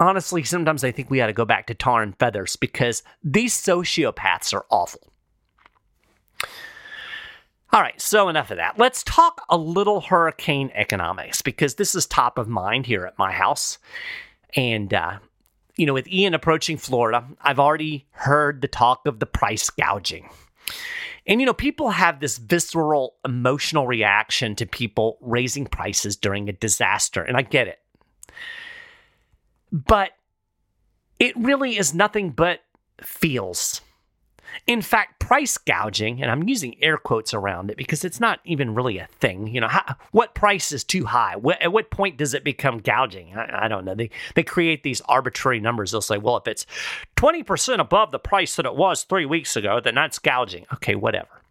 honestly, 0.00 0.42
sometimes 0.42 0.84
I 0.84 0.90
think 0.90 1.10
we 1.10 1.18
got 1.18 1.26
to 1.26 1.32
go 1.32 1.44
back 1.44 1.66
to 1.66 1.74
tar 1.74 2.02
and 2.02 2.18
feathers 2.18 2.56
because 2.56 3.02
these 3.22 3.54
sociopaths 3.54 4.54
are 4.54 4.66
awful. 4.70 5.12
All 7.74 7.80
right, 7.80 7.98
so 7.98 8.28
enough 8.28 8.50
of 8.50 8.58
that. 8.58 8.78
Let's 8.78 9.02
talk 9.02 9.42
a 9.48 9.56
little 9.56 10.02
hurricane 10.02 10.70
economics 10.74 11.40
because 11.40 11.76
this 11.76 11.94
is 11.94 12.04
top 12.04 12.36
of 12.36 12.46
mind 12.46 12.84
here 12.84 13.06
at 13.06 13.18
my 13.18 13.32
house. 13.32 13.78
And, 14.54 14.92
uh, 14.92 15.20
you 15.76 15.86
know, 15.86 15.94
with 15.94 16.06
Ian 16.08 16.34
approaching 16.34 16.76
Florida, 16.76 17.26
I've 17.40 17.58
already 17.58 18.06
heard 18.10 18.60
the 18.60 18.68
talk 18.68 19.06
of 19.06 19.20
the 19.20 19.26
price 19.26 19.70
gouging. 19.70 20.28
And, 21.26 21.40
you 21.40 21.46
know, 21.46 21.54
people 21.54 21.90
have 21.90 22.18
this 22.18 22.38
visceral 22.38 23.14
emotional 23.24 23.86
reaction 23.86 24.56
to 24.56 24.66
people 24.66 25.18
raising 25.20 25.66
prices 25.66 26.16
during 26.16 26.48
a 26.48 26.52
disaster, 26.52 27.22
and 27.22 27.36
I 27.36 27.42
get 27.42 27.68
it. 27.68 27.78
But 29.70 30.10
it 31.18 31.36
really 31.36 31.78
is 31.78 31.94
nothing 31.94 32.30
but 32.30 32.60
feels. 33.00 33.80
In 34.66 34.82
fact, 34.82 35.18
price 35.18 35.58
gouging, 35.58 36.22
and 36.22 36.30
I'm 36.30 36.48
using 36.48 36.76
air 36.82 36.96
quotes 36.96 37.34
around 37.34 37.70
it 37.70 37.76
because 37.76 38.04
it's 38.04 38.20
not 38.20 38.40
even 38.44 38.74
really 38.74 38.98
a 38.98 39.06
thing. 39.18 39.46
You 39.46 39.60
know, 39.60 39.68
how, 39.68 39.96
what 40.12 40.34
price 40.34 40.72
is 40.72 40.84
too 40.84 41.04
high? 41.04 41.36
What, 41.36 41.60
at 41.62 41.72
what 41.72 41.90
point 41.90 42.16
does 42.16 42.34
it 42.34 42.44
become 42.44 42.78
gouging? 42.78 43.34
I, 43.36 43.64
I, 43.64 43.68
don't 43.68 43.84
know. 43.84 43.94
They 43.94 44.10
they 44.34 44.42
create 44.42 44.82
these 44.82 45.00
arbitrary 45.02 45.60
numbers. 45.60 45.92
They'll 45.92 46.00
say, 46.00 46.18
well, 46.18 46.36
if 46.36 46.46
it's 46.46 46.66
20% 47.16 47.78
above 47.78 48.10
the 48.10 48.18
price 48.18 48.56
that 48.56 48.66
it 48.66 48.76
was 48.76 49.04
three 49.04 49.26
weeks 49.26 49.56
ago, 49.56 49.80
then 49.80 49.94
that's 49.94 50.18
gouging. 50.18 50.66
Okay, 50.74 50.94
whatever. 50.94 51.42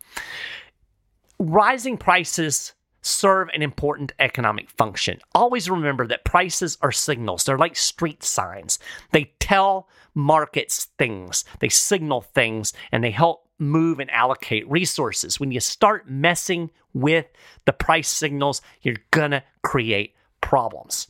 Rising 1.39 1.98
prices 1.98 2.74
serve 3.01 3.50
an 3.53 3.62
important 3.62 4.12
economic 4.20 4.70
function. 4.70 5.20
Always 5.34 5.70
remember 5.70 6.08
that 6.08 6.25
prices 6.25 6.77
are 6.81 6.91
signals. 6.91 7.43
They're 7.43 7.58
like 7.58 7.75
street 7.75 8.24
signs. 8.24 8.79
They 9.12 9.34
tell 9.39 9.89
markets 10.13 10.88
things, 10.98 11.46
they 11.60 11.70
signal 11.70 12.22
things, 12.22 12.74
and 12.91 13.03
they 13.03 13.12
help 13.12 13.48
move 13.60 14.00
and 14.00 14.12
allocate 14.12 14.70
resources. 14.70 15.39
When 15.39 15.51
you 15.51 15.60
start 15.60 16.10
messing 16.10 16.72
with 16.93 17.27
the 17.65 17.74
price 17.74 18.10
signals, 18.10 18.62
you're 18.81 18.96
to 19.31 19.43
create 19.63 20.15
problems. 20.41 21.08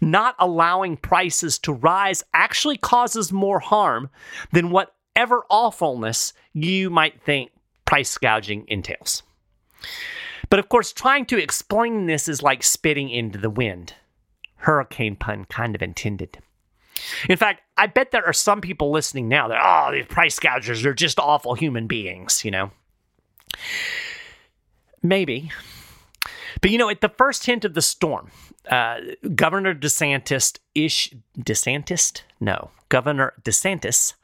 Not 0.00 0.34
allowing 0.38 0.96
prices 0.96 1.58
to 1.60 1.72
rise 1.72 2.24
actually 2.32 2.78
causes 2.78 3.30
more 3.32 3.60
harm 3.60 4.08
than 4.52 4.70
whatever 4.70 5.44
awfulness 5.50 6.32
you 6.52 6.90
might 6.90 7.22
think 7.22 7.52
price 7.84 8.16
gouging 8.16 8.64
entails. 8.68 9.22
But 10.50 10.58
of 10.58 10.68
course, 10.68 10.92
trying 10.92 11.26
to 11.26 11.38
explain 11.38 12.06
this 12.06 12.28
is 12.28 12.42
like 12.42 12.62
spitting 12.62 13.08
into 13.08 13.38
the 13.38 13.50
wind. 13.50 13.94
Hurricane 14.56 15.16
pun 15.16 15.46
kind 15.46 15.74
of 15.74 15.80
intended. 15.80 16.38
In 17.28 17.36
fact, 17.38 17.62
I 17.78 17.86
bet 17.86 18.10
there 18.10 18.26
are 18.26 18.32
some 18.32 18.60
people 18.60 18.90
listening 18.90 19.28
now 19.28 19.48
that, 19.48 19.60
oh, 19.62 19.92
these 19.92 20.06
price 20.06 20.38
gougers 20.38 20.84
are 20.84 20.92
just 20.92 21.18
awful 21.18 21.54
human 21.54 21.86
beings, 21.86 22.44
you 22.44 22.50
know? 22.50 22.72
Maybe. 25.02 25.50
But 26.60 26.70
you 26.70 26.78
know, 26.78 26.90
at 26.90 27.00
the 27.00 27.08
first 27.08 27.46
hint 27.46 27.64
of 27.64 27.72
the 27.72 27.80
storm, 27.80 28.30
uh, 28.68 28.98
Governor 29.34 29.74
DeSantis 29.74 30.58
ish 30.74 31.14
DeSantis? 31.38 32.22
No, 32.38 32.70
Governor 32.90 33.32
DeSantis 33.42 34.14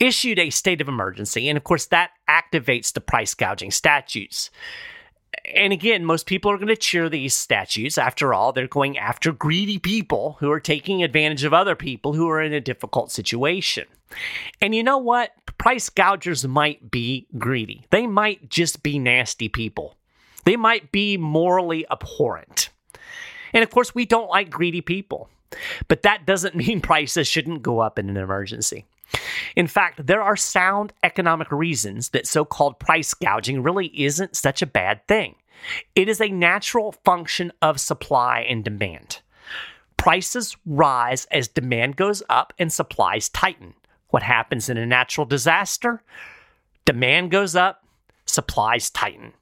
issued 0.00 0.38
a 0.38 0.50
state 0.50 0.80
of 0.80 0.88
emergency, 0.88 1.48
and 1.48 1.56
of 1.58 1.64
course 1.64 1.86
that 1.86 2.12
activates 2.28 2.92
the 2.92 3.00
price 3.00 3.34
gouging 3.34 3.70
statutes 3.70 4.50
and 5.44 5.72
again, 5.72 6.04
most 6.04 6.26
people 6.26 6.50
are 6.50 6.56
going 6.56 6.68
to 6.68 6.76
cheer 6.76 7.08
these 7.08 7.34
statues. 7.34 7.98
After 7.98 8.34
all, 8.34 8.52
they're 8.52 8.66
going 8.66 8.98
after 8.98 9.32
greedy 9.32 9.78
people 9.78 10.36
who 10.40 10.50
are 10.50 10.60
taking 10.60 11.02
advantage 11.02 11.44
of 11.44 11.54
other 11.54 11.74
people 11.74 12.14
who 12.14 12.28
are 12.28 12.42
in 12.42 12.52
a 12.52 12.60
difficult 12.60 13.10
situation. 13.10 13.86
And 14.60 14.74
you 14.74 14.82
know 14.82 14.98
what? 14.98 15.32
Price 15.58 15.90
gougers 15.90 16.46
might 16.46 16.90
be 16.90 17.26
greedy. 17.38 17.86
They 17.90 18.06
might 18.06 18.48
just 18.48 18.82
be 18.82 18.98
nasty 18.98 19.48
people. 19.48 19.96
They 20.44 20.56
might 20.56 20.92
be 20.92 21.16
morally 21.16 21.86
abhorrent. 21.90 22.70
And 23.52 23.62
of 23.62 23.70
course, 23.70 23.94
we 23.94 24.06
don't 24.06 24.30
like 24.30 24.50
greedy 24.50 24.80
people. 24.80 25.28
But 25.88 26.02
that 26.02 26.26
doesn't 26.26 26.54
mean 26.54 26.80
prices 26.80 27.28
shouldn't 27.28 27.62
go 27.62 27.80
up 27.80 27.98
in 27.98 28.08
an 28.08 28.16
emergency. 28.16 28.84
In 29.54 29.66
fact, 29.66 30.06
there 30.06 30.22
are 30.22 30.36
sound 30.36 30.92
economic 31.02 31.50
reasons 31.50 32.10
that 32.10 32.26
so 32.26 32.44
called 32.44 32.78
price 32.78 33.14
gouging 33.14 33.62
really 33.62 33.86
isn't 34.00 34.36
such 34.36 34.62
a 34.62 34.66
bad 34.66 35.06
thing. 35.06 35.36
It 35.94 36.08
is 36.08 36.20
a 36.20 36.28
natural 36.28 36.92
function 37.04 37.52
of 37.62 37.80
supply 37.80 38.40
and 38.40 38.62
demand. 38.62 39.20
Prices 39.96 40.56
rise 40.66 41.24
as 41.30 41.48
demand 41.48 41.96
goes 41.96 42.22
up 42.28 42.52
and 42.58 42.72
supplies 42.72 43.28
tighten. 43.28 43.74
What 44.10 44.22
happens 44.22 44.68
in 44.68 44.76
a 44.76 44.86
natural 44.86 45.26
disaster? 45.26 46.02
Demand 46.84 47.30
goes 47.30 47.56
up, 47.56 47.84
supplies 48.26 48.90
tighten. 48.90 49.32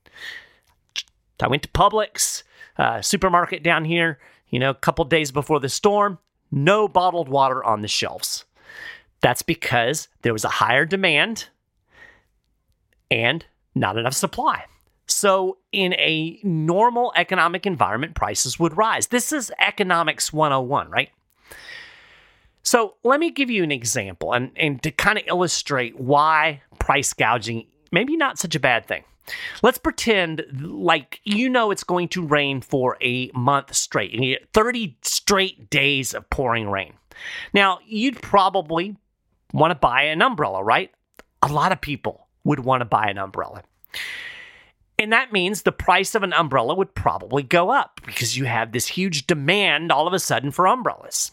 I 1.43 1.49
went 1.49 1.63
to 1.65 1.69
Publix, 1.69 2.45
uh, 2.79 3.03
supermarket 3.03 3.63
down 3.63 3.85
here, 3.85 4.19
you 4.49 4.59
know, 4.59 4.71
a 4.71 4.75
couple 4.75 5.05
days 5.05 5.31
before 5.31 5.61
the 5.61 5.69
storm, 5.69 6.19
no 6.51 6.89
bottled 6.89 7.29
water 7.29 7.63
on 7.63 7.83
the 7.83 7.89
shelves. 7.89 8.45
That's 9.25 9.41
because 9.41 10.09
there 10.21 10.35
was 10.35 10.45
a 10.45 10.51
higher 10.51 10.85
demand 10.85 11.47
and 13.11 13.43
not 13.75 13.97
enough 13.97 14.13
supply. 14.13 14.67
So, 15.07 15.57
in 15.73 15.95
a 15.95 16.39
normal 16.43 17.11
economic 17.17 17.65
environment, 17.65 18.15
prices 18.15 18.59
would 18.59 18.77
rise. 18.77 19.07
This 19.07 19.33
is 19.33 19.51
economics 19.59 20.31
101, 20.31 20.91
right? 20.91 21.09
So, 22.63 22.97
let 23.03 23.19
me 23.19 23.31
give 23.31 23.49
you 23.49 23.63
an 23.63 23.73
example 23.73 24.35
and, 24.35 24.51
and 24.57 24.83
to 24.83 24.91
kind 24.91 25.17
of 25.17 25.25
illustrate 25.27 25.99
why 25.99 26.61
price 26.79 27.15
gouging 27.15 27.67
maybe 27.91 28.19
not 28.19 28.39
such 28.39 28.55
a 28.55 28.61
bad 28.61 28.87
thing. 28.87 29.05
Let's 29.63 29.79
pretend 29.79 30.45
like 30.61 31.21
you 31.25 31.49
know 31.49 31.71
it's 31.71 31.85
going 31.85 32.09
to 32.09 32.27
rain 32.27 32.61
for 32.61 32.99
a 33.01 33.31
month 33.35 33.75
straight. 33.75 34.11
You 34.11 34.37
get 34.39 34.53
30 34.53 34.99
straight 35.01 35.71
days 35.71 36.13
of 36.13 36.29
pouring 36.29 36.69
rain. 36.69 36.93
Now, 37.55 37.79
you'd 37.87 38.21
probably 38.21 38.97
want 39.55 39.71
to 39.71 39.77
buy 39.77 40.03
an 40.03 40.21
umbrella, 40.21 40.63
right? 40.63 40.91
A 41.43 41.49
lot 41.49 41.73
of 41.73 41.81
people 41.81 42.29
would 42.45 42.61
want 42.61 42.81
to 42.83 42.85
buy 42.85 43.07
an 43.07 43.19
umbrella. 43.19 43.63
And 44.99 45.13
that 45.13 45.33
means 45.33 45.63
the 45.63 45.73
price 45.73 46.15
of 46.15 46.23
an 46.23 46.33
umbrella 46.33 46.75
would 46.75 46.95
probably 46.95 47.43
go 47.43 47.71
up 47.71 48.01
because 48.05 48.37
you 48.37 48.45
have 48.45 48.73
this 48.73 48.87
huge 48.87 49.27
demand 49.27 49.91
all 49.91 50.07
of 50.07 50.13
a 50.13 50.19
sudden 50.19 50.51
for 50.51 50.67
umbrellas. 50.67 51.33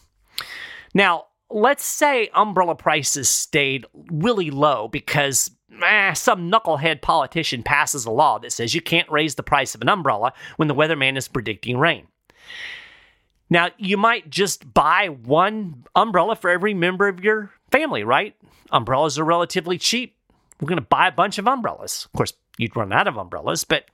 Now, 0.93 1.25
let's 1.49 1.85
say 1.85 2.29
umbrella 2.33 2.75
prices 2.75 3.29
stayed 3.29 3.85
really 4.11 4.51
low 4.51 4.87
because 4.87 5.51
eh, 5.83 6.13
some 6.13 6.49
knucklehead 6.49 7.01
politician 7.01 7.61
passes 7.63 8.05
a 8.05 8.11
law 8.11 8.39
that 8.39 8.51
says 8.51 8.73
you 8.73 8.81
can't 8.81 9.11
raise 9.11 9.35
the 9.35 9.43
price 9.43 9.75
of 9.75 9.81
an 9.81 9.89
umbrella 9.89 10.33
when 10.57 10.67
the 10.67 10.75
weatherman 10.75 11.17
is 11.17 11.27
predicting 11.27 11.77
rain. 11.77 12.07
Now, 13.49 13.69
you 13.77 13.97
might 13.97 14.29
just 14.29 14.73
buy 14.73 15.07
one 15.07 15.83
umbrella 15.93 16.35
for 16.35 16.49
every 16.49 16.73
member 16.73 17.07
of 17.09 17.23
your 17.23 17.51
family, 17.71 18.03
right? 18.03 18.35
Umbrellas 18.71 19.17
are 19.17 19.23
relatively 19.23 19.77
cheap. 19.77 20.15
We're 20.59 20.67
going 20.67 20.77
to 20.77 20.85
buy 20.85 21.07
a 21.07 21.11
bunch 21.11 21.37
of 21.37 21.47
umbrellas. 21.47 22.05
Of 22.05 22.17
course, 22.17 22.33
you'd 22.57 22.75
run 22.75 22.93
out 22.93 23.07
of 23.07 23.17
umbrellas, 23.17 23.63
but 23.63 23.85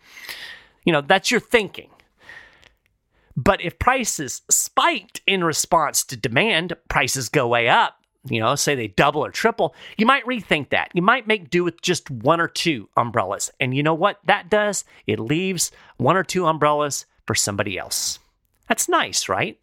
you 0.84 0.93
know, 0.93 1.01
that's 1.01 1.31
your 1.31 1.39
thinking. 1.39 1.89
But 3.36 3.62
if 3.62 3.77
prices 3.77 4.41
spiked 4.50 5.22
in 5.27 5.43
response 5.43 6.03
to 6.05 6.17
demand, 6.17 6.74
prices 6.89 7.29
go 7.29 7.48
way 7.48 7.69
up, 7.69 7.96
you 8.29 8.39
know, 8.39 8.55
say 8.55 8.74
they 8.74 8.88
double 8.88 9.24
or 9.24 9.29
triple, 9.29 9.75
you 9.98 10.05
might 10.05 10.25
rethink 10.25 10.69
that. 10.69 10.89
You 10.93 11.01
might 11.01 11.27
make 11.27 11.50
do 11.50 11.63
with 11.63 11.81
just 11.81 12.10
one 12.10 12.41
or 12.41 12.48
two 12.48 12.89
umbrellas. 12.98 13.51
And 13.60 13.75
you 13.75 13.84
know 13.84 13.93
what 13.93 14.19
that 14.25 14.50
does? 14.50 14.86
It 15.05 15.19
leaves 15.19 15.72
one 15.98 16.17
or 16.17 16.24
two 16.24 16.46
umbrellas 16.46 17.05
for 17.25 17.36
somebody 17.36 17.77
else. 17.77 18.19
That's 18.67 18.89
nice, 18.89 19.29
right? 19.29 19.60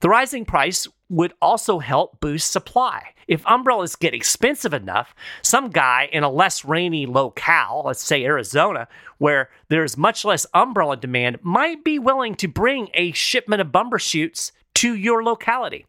The 0.00 0.08
rising 0.08 0.44
price 0.44 0.88
would 1.12 1.34
also 1.42 1.78
help 1.78 2.18
boost 2.20 2.50
supply. 2.50 3.02
If 3.28 3.46
umbrellas 3.46 3.96
get 3.96 4.14
expensive 4.14 4.72
enough, 4.72 5.14
some 5.42 5.68
guy 5.68 6.08
in 6.10 6.24
a 6.24 6.30
less 6.30 6.64
rainy 6.64 7.04
locale, 7.04 7.82
let's 7.84 8.02
say 8.02 8.24
Arizona, 8.24 8.88
where 9.18 9.50
there's 9.68 9.98
much 9.98 10.24
less 10.24 10.46
umbrella 10.54 10.96
demand, 10.96 11.38
might 11.42 11.84
be 11.84 11.98
willing 11.98 12.34
to 12.36 12.48
bring 12.48 12.88
a 12.94 13.12
shipment 13.12 13.60
of 13.60 13.68
bumbershoot 13.68 14.52
to 14.74 14.94
your 14.94 15.22
locality. 15.22 15.84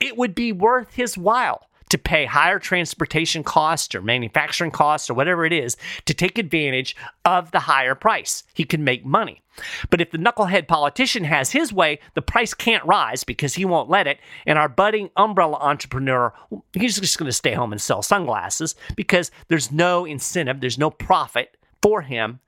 It 0.00 0.16
would 0.16 0.34
be 0.34 0.52
worth 0.52 0.94
his 0.94 1.18
while 1.18 1.68
to 1.90 1.98
pay 1.98 2.24
higher 2.24 2.58
transportation 2.58 3.42
costs 3.44 3.94
or 3.94 4.02
manufacturing 4.02 4.70
costs 4.70 5.08
or 5.08 5.14
whatever 5.14 5.44
it 5.44 5.52
is 5.52 5.76
to 6.04 6.14
take 6.14 6.38
advantage 6.38 6.96
of 7.24 7.50
the 7.50 7.60
higher 7.60 7.94
price. 7.94 8.44
He 8.54 8.64
can 8.64 8.84
make 8.84 9.04
money. 9.04 9.42
But 9.88 10.00
if 10.00 10.10
the 10.10 10.18
knucklehead 10.18 10.68
politician 10.68 11.24
has 11.24 11.52
his 11.52 11.72
way, 11.72 11.98
the 12.14 12.22
price 12.22 12.52
can't 12.52 12.84
rise 12.84 13.24
because 13.24 13.54
he 13.54 13.64
won't 13.64 13.88
let 13.88 14.06
it. 14.06 14.18
And 14.46 14.58
our 14.58 14.68
budding 14.68 15.10
umbrella 15.16 15.56
entrepreneur, 15.60 16.32
he's 16.72 16.98
just 16.98 17.18
going 17.18 17.28
to 17.28 17.32
stay 17.32 17.54
home 17.54 17.72
and 17.72 17.80
sell 17.80 18.02
sunglasses 18.02 18.74
because 18.96 19.30
there's 19.48 19.72
no 19.72 20.04
incentive, 20.04 20.60
there's 20.60 20.78
no 20.78 20.90
profit 20.90 21.56
for 21.80 22.02
him 22.02 22.40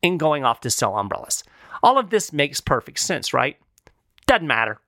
in 0.00 0.18
going 0.18 0.44
off 0.44 0.60
to 0.60 0.70
sell 0.70 0.96
umbrellas. 0.96 1.44
All 1.82 1.98
of 1.98 2.10
this 2.10 2.32
makes 2.32 2.60
perfect 2.60 2.98
sense, 2.98 3.34
right? 3.34 3.58
Doesn't 4.26 4.46
matter. 4.46 4.78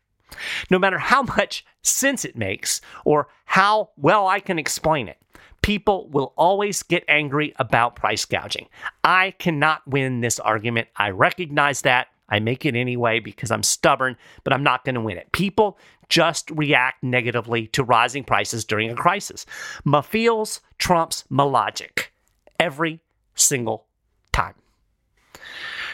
No 0.71 0.78
matter 0.78 0.99
how 0.99 1.23
much 1.23 1.64
sense 1.83 2.25
it 2.25 2.37
makes 2.37 2.80
or 3.04 3.28
how 3.45 3.90
well 3.97 4.26
I 4.26 4.40
can 4.40 4.59
explain 4.59 5.09
it, 5.09 5.18
people 5.62 6.09
will 6.11 6.33
always 6.37 6.83
get 6.83 7.04
angry 7.09 7.52
about 7.56 7.97
price 7.97 8.25
gouging. 8.25 8.68
I 9.02 9.33
cannot 9.33 9.87
win 9.87 10.21
this 10.21 10.38
argument. 10.38 10.88
I 10.97 11.11
recognize 11.11 11.83
that. 11.83 12.09
I 12.28 12.40
make 12.40 12.66
it 12.66 12.75
anyway 12.75 13.21
because 13.21 13.50
I'm 13.50 13.62
stubborn, 13.62 14.16
but 14.42 14.52
I'm 14.52 14.64
not 14.64 14.85
going 14.85 14.97
to 14.97 15.00
win 15.00 15.16
it. 15.16 15.30
People 15.33 15.78
just 16.09 16.50
react 16.50 17.02
negatively 17.02 17.68
to 17.68 17.85
rising 17.85 18.25
prices 18.25 18.64
during 18.64 18.90
a 18.90 18.97
crisis. 18.97 19.47
My 19.85 20.02
feels 20.02 20.61
trumps 20.78 21.25
my 21.28 21.45
logic 21.45 22.12
every 22.59 23.00
single. 23.35 23.85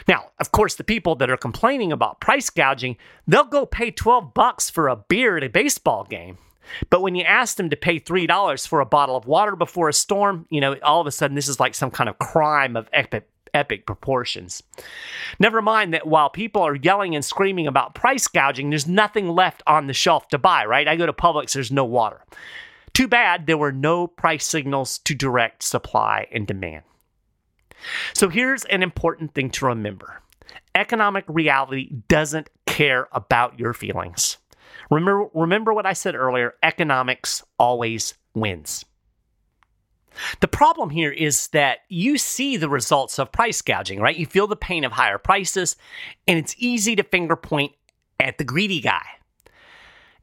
Now, 0.07 0.31
of 0.39 0.51
course, 0.51 0.75
the 0.75 0.83
people 0.83 1.15
that 1.15 1.29
are 1.29 1.37
complaining 1.37 1.91
about 1.91 2.19
price 2.19 2.49
gouging, 2.49 2.97
they'll 3.27 3.43
go 3.43 3.65
pay 3.65 3.91
12 3.91 4.33
bucks 4.33 4.69
for 4.69 4.87
a 4.87 4.95
beer 4.95 5.37
at 5.37 5.43
a 5.43 5.49
baseball 5.49 6.03
game. 6.03 6.37
But 6.89 7.01
when 7.01 7.15
you 7.15 7.23
ask 7.23 7.57
them 7.57 7.69
to 7.69 7.75
pay 7.75 7.99
$3 7.99 8.67
for 8.67 8.79
a 8.79 8.85
bottle 8.85 9.15
of 9.15 9.25
water 9.25 9.55
before 9.55 9.89
a 9.89 9.93
storm, 9.93 10.47
you 10.49 10.61
know, 10.61 10.75
all 10.83 11.01
of 11.01 11.07
a 11.07 11.11
sudden 11.11 11.35
this 11.35 11.47
is 11.47 11.59
like 11.59 11.75
some 11.75 11.91
kind 11.91 12.09
of 12.09 12.17
crime 12.19 12.75
of 12.75 12.89
epic 12.93 13.27
epic 13.53 13.85
proportions. 13.85 14.63
Never 15.39 15.61
mind 15.61 15.93
that 15.93 16.07
while 16.07 16.29
people 16.29 16.63
are 16.63 16.75
yelling 16.75 17.13
and 17.13 17.23
screaming 17.23 17.67
about 17.67 17.93
price 17.93 18.27
gouging, 18.27 18.71
there's 18.71 18.87
nothing 18.87 19.29
left 19.29 19.61
on 19.67 19.85
the 19.85 19.93
shelf 19.93 20.27
to 20.29 20.39
buy, 20.39 20.65
right? 20.65 20.87
I 20.87 20.95
go 20.95 21.05
to 21.05 21.13
Publix, 21.13 21.53
there's 21.53 21.71
no 21.71 21.85
water. 21.85 22.21
Too 22.93 23.07
bad 23.07 23.45
there 23.45 23.57
were 23.57 23.71
no 23.71 24.07
price 24.07 24.45
signals 24.45 24.97
to 24.99 25.13
direct 25.13 25.61
supply 25.61 26.27
and 26.31 26.47
demand. 26.47 26.83
So 28.13 28.29
here's 28.29 28.65
an 28.65 28.83
important 28.83 29.33
thing 29.33 29.49
to 29.51 29.65
remember 29.65 30.21
economic 30.75 31.23
reality 31.27 31.89
doesn't 32.07 32.49
care 32.65 33.07
about 33.11 33.59
your 33.59 33.73
feelings. 33.73 34.37
Remember, 34.89 35.27
remember 35.33 35.73
what 35.73 35.85
I 35.85 35.93
said 35.93 36.15
earlier 36.15 36.55
economics 36.63 37.43
always 37.59 38.15
wins. 38.33 38.85
The 40.41 40.47
problem 40.47 40.89
here 40.91 41.11
is 41.11 41.47
that 41.49 41.79
you 41.89 42.17
see 42.17 42.57
the 42.57 42.69
results 42.69 43.17
of 43.17 43.31
price 43.31 43.61
gouging, 43.61 43.99
right? 43.99 44.15
You 44.15 44.25
feel 44.25 44.47
the 44.47 44.55
pain 44.55 44.83
of 44.83 44.91
higher 44.91 45.17
prices, 45.17 45.75
and 46.27 46.37
it's 46.37 46.55
easy 46.57 46.95
to 46.95 47.03
finger 47.03 47.35
point 47.35 47.73
at 48.19 48.37
the 48.37 48.43
greedy 48.43 48.79
guy. 48.79 49.05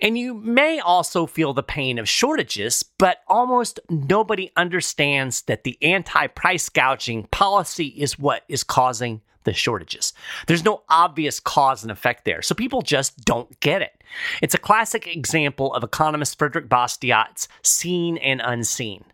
And 0.02 0.16
you 0.16 0.34
may 0.34 0.80
also 0.80 1.26
feel 1.26 1.52
the 1.52 1.62
pain 1.62 1.98
of 1.98 2.08
shortages, 2.08 2.82
but 2.98 3.18
almost 3.28 3.80
nobody 3.90 4.50
understands 4.56 5.42
that 5.42 5.64
the 5.64 5.78
anti 5.82 6.26
price 6.28 6.68
gouging 6.68 7.24
policy 7.30 7.88
is 7.88 8.18
what 8.18 8.44
is 8.48 8.64
causing 8.64 9.20
the 9.44 9.52
shortages. 9.52 10.12
There's 10.46 10.64
no 10.64 10.82
obvious 10.88 11.40
cause 11.40 11.82
and 11.82 11.90
effect 11.90 12.24
there, 12.24 12.42
so 12.42 12.54
people 12.54 12.82
just 12.82 13.24
don't 13.24 13.58
get 13.60 13.82
it. 13.82 14.02
It's 14.42 14.54
a 14.54 14.58
classic 14.58 15.06
example 15.06 15.72
of 15.74 15.82
economist 15.82 16.38
Frederick 16.38 16.68
Bastiat's 16.68 17.48
seen 17.62 18.18
and 18.18 18.40
unseen. 18.44 19.04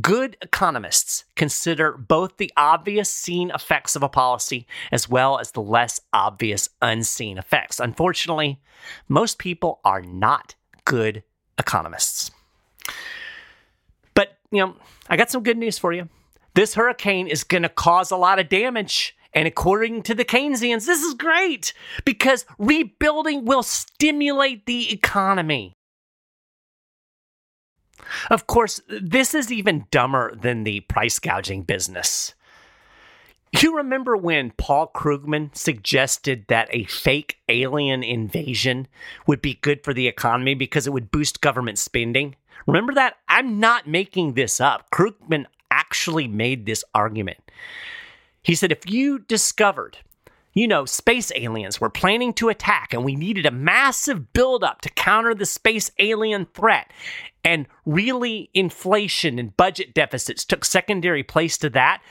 Good 0.00 0.36
economists 0.42 1.24
consider 1.34 1.92
both 1.92 2.36
the 2.36 2.52
obvious 2.56 3.10
seen 3.10 3.50
effects 3.50 3.96
of 3.96 4.02
a 4.02 4.08
policy 4.08 4.66
as 4.92 5.08
well 5.08 5.38
as 5.38 5.52
the 5.52 5.62
less 5.62 6.00
obvious 6.12 6.68
unseen 6.82 7.38
effects. 7.38 7.80
Unfortunately, 7.80 8.60
most 9.08 9.38
people 9.38 9.80
are 9.84 10.02
not 10.02 10.54
good 10.84 11.22
economists. 11.58 12.30
But, 14.14 14.38
you 14.50 14.60
know, 14.60 14.76
I 15.08 15.16
got 15.16 15.30
some 15.30 15.42
good 15.42 15.58
news 15.58 15.78
for 15.78 15.92
you. 15.92 16.08
This 16.54 16.74
hurricane 16.74 17.26
is 17.26 17.44
going 17.44 17.64
to 17.64 17.68
cause 17.68 18.10
a 18.10 18.16
lot 18.16 18.38
of 18.38 18.48
damage 18.48 19.16
and 19.36 19.46
according 19.46 20.02
to 20.04 20.14
the 20.14 20.24
Keynesians, 20.24 20.86
this 20.86 21.02
is 21.02 21.12
great 21.12 21.74
because 22.06 22.46
rebuilding 22.58 23.44
will 23.44 23.62
stimulate 23.62 24.64
the 24.64 24.90
economy. 24.90 25.75
Of 28.30 28.46
course, 28.46 28.80
this 28.88 29.34
is 29.34 29.52
even 29.52 29.86
dumber 29.90 30.34
than 30.34 30.64
the 30.64 30.80
price 30.80 31.18
gouging 31.18 31.62
business. 31.62 32.34
You 33.60 33.76
remember 33.76 34.16
when 34.16 34.50
Paul 34.52 34.90
Krugman 34.94 35.54
suggested 35.56 36.44
that 36.48 36.68
a 36.72 36.84
fake 36.84 37.38
alien 37.48 38.02
invasion 38.02 38.86
would 39.26 39.40
be 39.40 39.54
good 39.54 39.82
for 39.82 39.94
the 39.94 40.08
economy 40.08 40.54
because 40.54 40.86
it 40.86 40.92
would 40.92 41.10
boost 41.10 41.40
government 41.40 41.78
spending? 41.78 42.36
Remember 42.66 42.92
that? 42.94 43.14
I'm 43.28 43.60
not 43.60 43.86
making 43.86 44.34
this 44.34 44.60
up. 44.60 44.90
Krugman 44.90 45.46
actually 45.70 46.28
made 46.28 46.66
this 46.66 46.84
argument. 46.94 47.38
He 48.42 48.54
said, 48.54 48.72
if 48.72 48.90
you 48.90 49.20
discovered, 49.20 49.98
you 50.52 50.68
know, 50.68 50.84
space 50.84 51.32
aliens 51.34 51.80
were 51.80 51.90
planning 51.90 52.32
to 52.34 52.48
attack 52.48 52.92
and 52.92 53.04
we 53.04 53.14
needed 53.14 53.46
a 53.46 53.50
massive 53.50 54.32
buildup 54.32 54.80
to 54.82 54.90
counter 54.90 55.34
the 55.34 55.46
space 55.46 55.90
alien 55.98 56.46
threat, 56.54 56.90
and 57.46 57.68
really 57.84 58.50
inflation 58.54 59.38
and 59.38 59.56
budget 59.56 59.94
deficits 59.94 60.44
took 60.44 60.64
secondary 60.64 61.22
place 61.22 61.56
to 61.58 61.70
that, 61.70 62.02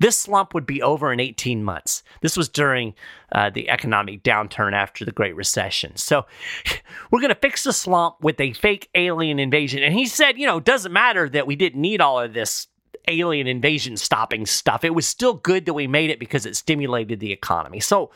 this 0.00 0.16
slump 0.16 0.52
would 0.52 0.66
be 0.66 0.82
over 0.82 1.12
in 1.12 1.20
18 1.20 1.62
months. 1.62 2.02
This 2.22 2.36
was 2.36 2.48
during 2.48 2.94
uh, 3.30 3.50
the 3.50 3.70
economic 3.70 4.24
downturn 4.24 4.72
after 4.72 5.04
the 5.04 5.12
Great 5.12 5.36
Recession. 5.36 5.94
So 5.96 6.26
we're 7.10 7.20
going 7.20 7.32
to 7.32 7.40
fix 7.40 7.62
the 7.62 7.72
slump 7.72 8.16
with 8.20 8.40
a 8.40 8.52
fake 8.52 8.88
alien 8.96 9.38
invasion. 9.38 9.84
And 9.84 9.94
he 9.94 10.06
said, 10.06 10.38
you 10.38 10.46
know, 10.46 10.56
it 10.56 10.64
doesn't 10.64 10.92
matter 10.92 11.28
that 11.28 11.46
we 11.46 11.54
didn't 11.54 11.80
need 11.80 12.00
all 12.00 12.18
of 12.18 12.34
this 12.34 12.66
alien 13.06 13.46
invasion 13.46 13.96
stopping 13.96 14.46
stuff. 14.46 14.84
It 14.84 14.94
was 14.94 15.06
still 15.06 15.34
good 15.34 15.66
that 15.66 15.74
we 15.74 15.86
made 15.86 16.10
it 16.10 16.18
because 16.18 16.46
it 16.46 16.56
stimulated 16.56 17.20
the 17.20 17.32
economy. 17.32 17.80
So, 17.80 18.10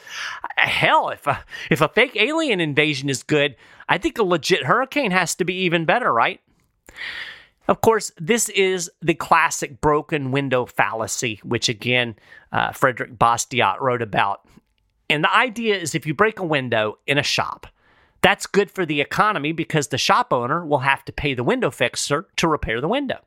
hell, 0.57 1.11
if 1.11 1.27
a, 1.27 1.45
if 1.71 1.81
a 1.81 1.89
fake 1.89 2.17
alien 2.17 2.61
invasion 2.61 3.09
is 3.09 3.23
good, 3.23 3.57
I 3.89 3.99
think 3.99 4.19
a 4.19 4.25
legit 4.25 4.65
hurricane 4.65 5.11
has 5.11 5.35
to 5.37 5.45
be 5.45 5.55
even 5.55 5.85
better, 5.85 6.13
right? 6.13 6.41
Of 7.69 7.81
course, 7.81 8.11
this 8.19 8.49
is 8.51 8.91
the 9.01 9.15
classic 9.15 9.81
broken 9.81 10.33
window 10.33 10.67
fallacy, 10.67 11.41
which 11.45 11.69
again, 11.69 12.17
uh, 12.51 12.73
Frederick 12.73 13.19
Bastiat 13.19 13.81
wrote 13.81 14.03
about. 14.03 14.47
And 15.09 15.23
the 15.23 15.35
idea 15.35 15.77
is 15.77 15.95
if 15.95 16.07
you 16.07 16.15
break 16.15 16.39
a 16.39 16.45
window 16.45 16.99
in 17.07 17.19
a 17.19 17.23
shop, 17.23 17.67
that's 18.23 18.47
good 18.47 18.71
for 18.71 18.87
the 18.87 19.01
economy 19.01 19.53
because 19.53 19.89
the 19.89 19.99
shop 19.99 20.33
owner 20.33 20.65
will 20.65 20.81
have 20.81 21.05
to 21.05 21.13
pay 21.13 21.35
the 21.35 21.45
window 21.45 21.71
fixer 21.71 22.29
to 22.37 22.49
repair 22.49 22.81
the 22.81 22.89
window. 22.89 23.19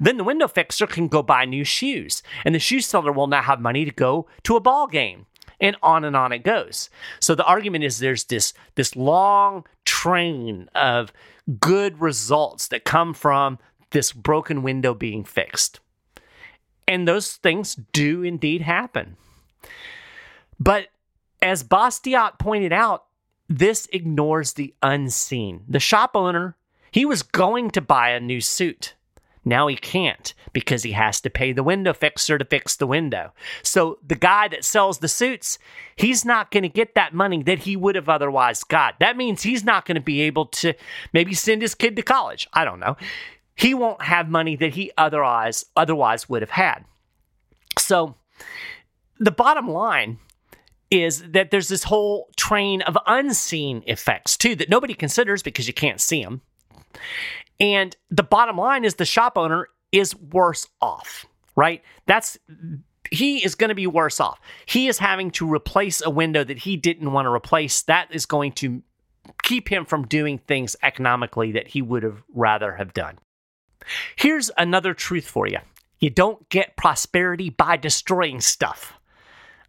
Then 0.00 0.16
the 0.16 0.24
window 0.24 0.48
fixer 0.48 0.86
can 0.86 1.08
go 1.08 1.22
buy 1.22 1.44
new 1.44 1.62
shoes, 1.62 2.22
and 2.44 2.54
the 2.54 2.58
shoe 2.58 2.80
seller 2.80 3.12
will 3.12 3.26
now 3.26 3.42
have 3.42 3.60
money 3.60 3.84
to 3.84 3.90
go 3.90 4.26
to 4.44 4.56
a 4.56 4.60
ball 4.60 4.86
game. 4.86 5.26
And 5.62 5.76
on 5.82 6.04
and 6.04 6.16
on 6.16 6.32
it 6.32 6.42
goes. 6.42 6.88
So 7.20 7.34
the 7.34 7.44
argument 7.44 7.84
is 7.84 7.98
there's 7.98 8.24
this 8.24 8.54
this 8.76 8.96
long 8.96 9.66
train 9.84 10.70
of 10.74 11.12
good 11.58 12.00
results 12.00 12.68
that 12.68 12.84
come 12.84 13.12
from 13.12 13.58
this 13.90 14.10
broken 14.10 14.62
window 14.62 14.94
being 14.94 15.22
fixed. 15.22 15.80
And 16.88 17.06
those 17.06 17.32
things 17.36 17.74
do 17.92 18.22
indeed 18.22 18.62
happen. 18.62 19.18
But 20.58 20.88
as 21.42 21.62
Bastiat 21.62 22.38
pointed 22.38 22.72
out, 22.72 23.04
this 23.50 23.88
ignores 23.92 24.52
the 24.52 24.72
unseen. 24.80 25.64
The 25.68 25.80
shop 25.80 26.12
owner, 26.14 26.56
he 26.92 27.04
was 27.04 27.24
going 27.24 27.72
to 27.72 27.80
buy 27.80 28.10
a 28.10 28.20
new 28.20 28.40
suit. 28.40 28.94
Now 29.44 29.66
he 29.66 29.74
can't 29.74 30.32
because 30.52 30.84
he 30.84 30.92
has 30.92 31.20
to 31.22 31.30
pay 31.30 31.52
the 31.52 31.64
window 31.64 31.92
fixer 31.92 32.38
to 32.38 32.44
fix 32.44 32.76
the 32.76 32.86
window. 32.86 33.32
So 33.62 33.98
the 34.06 34.14
guy 34.14 34.46
that 34.48 34.64
sells 34.64 34.98
the 34.98 35.08
suits, 35.08 35.58
he's 35.96 36.24
not 36.24 36.52
going 36.52 36.62
to 36.62 36.68
get 36.68 36.94
that 36.94 37.12
money 37.12 37.42
that 37.42 37.60
he 37.60 37.74
would 37.74 37.96
have 37.96 38.08
otherwise 38.08 38.62
got. 38.62 39.00
That 39.00 39.16
means 39.16 39.42
he's 39.42 39.64
not 39.64 39.84
going 39.84 39.96
to 39.96 40.00
be 40.00 40.20
able 40.20 40.46
to 40.46 40.74
maybe 41.12 41.34
send 41.34 41.62
his 41.62 41.74
kid 41.74 41.96
to 41.96 42.02
college. 42.02 42.46
I 42.52 42.64
don't 42.64 42.80
know. 42.80 42.96
He 43.56 43.74
won't 43.74 44.02
have 44.02 44.28
money 44.28 44.56
that 44.56 44.74
he 44.74 44.92
otherwise 44.96 45.64
otherwise 45.74 46.28
would 46.28 46.42
have 46.42 46.50
had. 46.50 46.84
So 47.78 48.14
the 49.18 49.32
bottom 49.32 49.68
line 49.68 50.18
is 50.90 51.22
that 51.30 51.50
there's 51.50 51.68
this 51.68 51.84
whole 51.84 52.28
train 52.36 52.82
of 52.82 52.98
unseen 53.06 53.82
effects 53.86 54.36
too 54.36 54.56
that 54.56 54.68
nobody 54.68 54.94
considers 54.94 55.42
because 55.42 55.66
you 55.66 55.74
can't 55.74 56.00
see 56.00 56.22
them. 56.22 56.40
And 57.60 57.96
the 58.10 58.22
bottom 58.22 58.56
line 58.56 58.84
is 58.84 58.94
the 58.96 59.04
shop 59.04 59.36
owner 59.36 59.68
is 59.92 60.16
worse 60.16 60.66
off, 60.80 61.26
right? 61.56 61.82
That's 62.06 62.38
he 63.10 63.44
is 63.44 63.54
going 63.54 63.68
to 63.68 63.74
be 63.74 63.86
worse 63.86 64.20
off. 64.20 64.40
He 64.66 64.88
is 64.88 64.98
having 64.98 65.30
to 65.32 65.52
replace 65.52 66.00
a 66.02 66.10
window 66.10 66.44
that 66.44 66.58
he 66.58 66.76
didn't 66.76 67.12
want 67.12 67.26
to 67.26 67.32
replace. 67.32 67.82
That 67.82 68.08
is 68.10 68.26
going 68.26 68.52
to 68.52 68.82
keep 69.42 69.68
him 69.68 69.84
from 69.84 70.06
doing 70.06 70.38
things 70.38 70.76
economically 70.82 71.52
that 71.52 71.68
he 71.68 71.82
would 71.82 72.02
have 72.02 72.22
rather 72.34 72.74
have 72.74 72.94
done. 72.94 73.18
Here's 74.16 74.50
another 74.56 74.94
truth 74.94 75.26
for 75.26 75.46
you. 75.46 75.58
You 75.98 76.10
don't 76.10 76.48
get 76.48 76.76
prosperity 76.76 77.50
by 77.50 77.76
destroying 77.76 78.40
stuff. 78.40 78.94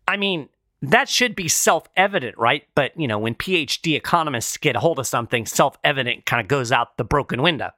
I 0.07 0.17
mean, 0.17 0.49
that 0.81 1.07
should 1.09 1.35
be 1.35 1.47
self 1.47 1.87
evident, 1.95 2.37
right? 2.37 2.63
But, 2.75 2.99
you 2.99 3.07
know, 3.07 3.19
when 3.19 3.35
PhD 3.35 3.95
economists 3.95 4.57
get 4.57 4.75
a 4.75 4.79
hold 4.79 4.99
of 4.99 5.07
something, 5.07 5.45
self 5.45 5.77
evident 5.83 6.25
kind 6.25 6.41
of 6.41 6.47
goes 6.47 6.71
out 6.71 6.97
the 6.97 7.03
broken 7.03 7.41
window. 7.41 7.71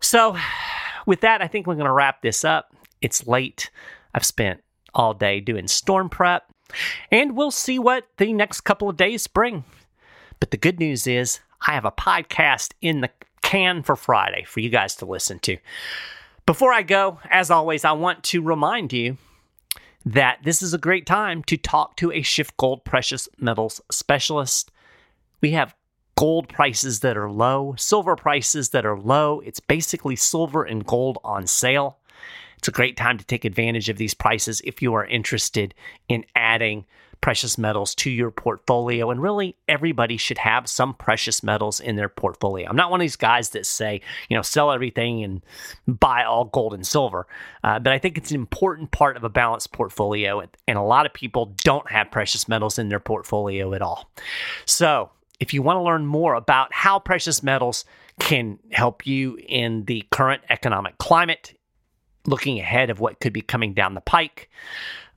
So, 0.00 0.36
with 1.06 1.20
that, 1.20 1.40
I 1.40 1.46
think 1.46 1.66
we're 1.66 1.74
going 1.74 1.86
to 1.86 1.92
wrap 1.92 2.22
this 2.22 2.44
up. 2.44 2.74
It's 3.00 3.26
late. 3.26 3.70
I've 4.14 4.24
spent 4.24 4.62
all 4.94 5.14
day 5.14 5.40
doing 5.40 5.68
storm 5.68 6.08
prep, 6.08 6.50
and 7.10 7.36
we'll 7.36 7.50
see 7.50 7.78
what 7.78 8.06
the 8.18 8.32
next 8.32 8.62
couple 8.62 8.88
of 8.88 8.96
days 8.96 9.26
bring. 9.26 9.64
But 10.40 10.50
the 10.50 10.56
good 10.56 10.80
news 10.80 11.06
is, 11.06 11.40
I 11.66 11.72
have 11.74 11.84
a 11.84 11.92
podcast 11.92 12.72
in 12.80 13.00
the 13.00 13.10
can 13.42 13.82
for 13.84 13.94
Friday 13.94 14.44
for 14.44 14.60
you 14.60 14.70
guys 14.70 14.96
to 14.96 15.06
listen 15.06 15.38
to. 15.40 15.56
Before 16.46 16.72
I 16.72 16.82
go, 16.82 17.20
as 17.30 17.50
always, 17.50 17.84
I 17.84 17.92
want 17.92 18.24
to 18.24 18.42
remind 18.42 18.92
you 18.92 19.16
that 20.04 20.38
this 20.42 20.62
is 20.62 20.74
a 20.74 20.78
great 20.78 21.06
time 21.06 21.42
to 21.44 21.56
talk 21.56 21.96
to 21.96 22.10
a 22.10 22.22
SchiffGold 22.22 22.84
precious 22.84 23.28
metals 23.38 23.80
specialist. 23.90 24.70
We 25.40 25.52
have 25.52 25.74
gold 26.16 26.48
prices 26.48 27.00
that 27.00 27.16
are 27.16 27.30
low, 27.30 27.74
silver 27.76 28.16
prices 28.16 28.70
that 28.70 28.84
are 28.84 28.98
low. 28.98 29.40
It's 29.40 29.60
basically 29.60 30.16
silver 30.16 30.64
and 30.64 30.84
gold 30.84 31.18
on 31.24 31.46
sale. 31.46 31.98
It's 32.58 32.68
a 32.68 32.72
great 32.72 32.96
time 32.96 33.18
to 33.18 33.24
take 33.24 33.44
advantage 33.44 33.88
of 33.88 33.96
these 33.96 34.14
prices 34.14 34.60
if 34.64 34.82
you 34.82 34.94
are 34.94 35.04
interested 35.04 35.74
in 36.08 36.24
adding 36.36 36.84
precious 37.22 37.56
metals 37.56 37.94
to 37.94 38.10
your 38.10 38.30
portfolio. 38.30 39.10
And 39.10 39.22
really, 39.22 39.56
everybody 39.68 40.18
should 40.18 40.38
have 40.38 40.68
some 40.68 40.92
precious 40.92 41.42
metals 41.42 41.80
in 41.80 41.96
their 41.96 42.10
portfolio. 42.10 42.68
I'm 42.68 42.76
not 42.76 42.90
one 42.90 43.00
of 43.00 43.04
these 43.04 43.16
guys 43.16 43.50
that 43.50 43.64
say, 43.64 44.02
you 44.28 44.36
know, 44.36 44.42
sell 44.42 44.70
everything 44.70 45.24
and 45.24 45.42
buy 45.86 46.24
all 46.24 46.44
gold 46.44 46.74
and 46.74 46.86
silver. 46.86 47.26
Uh, 47.64 47.78
but 47.78 47.92
I 47.92 47.98
think 47.98 48.18
it's 48.18 48.30
an 48.30 48.36
important 48.36 48.90
part 48.90 49.16
of 49.16 49.24
a 49.24 49.30
balanced 49.30 49.72
portfolio. 49.72 50.40
And, 50.40 50.50
and 50.68 50.76
a 50.76 50.82
lot 50.82 51.06
of 51.06 51.14
people 51.14 51.54
don't 51.64 51.90
have 51.90 52.10
precious 52.10 52.48
metals 52.48 52.78
in 52.78 52.90
their 52.90 53.00
portfolio 53.00 53.72
at 53.72 53.80
all. 53.80 54.10
So, 54.66 55.10
if 55.40 55.54
you 55.54 55.62
want 55.62 55.78
to 55.78 55.82
learn 55.82 56.06
more 56.06 56.34
about 56.34 56.72
how 56.72 56.98
precious 56.98 57.42
metals 57.42 57.84
can 58.20 58.58
help 58.70 59.06
you 59.06 59.38
in 59.48 59.84
the 59.86 60.04
current 60.10 60.42
economic 60.48 60.98
climate, 60.98 61.58
looking 62.26 62.60
ahead 62.60 62.90
of 62.90 63.00
what 63.00 63.18
could 63.18 63.32
be 63.32 63.42
coming 63.42 63.74
down 63.74 63.94
the 63.94 64.00
pike, 64.00 64.48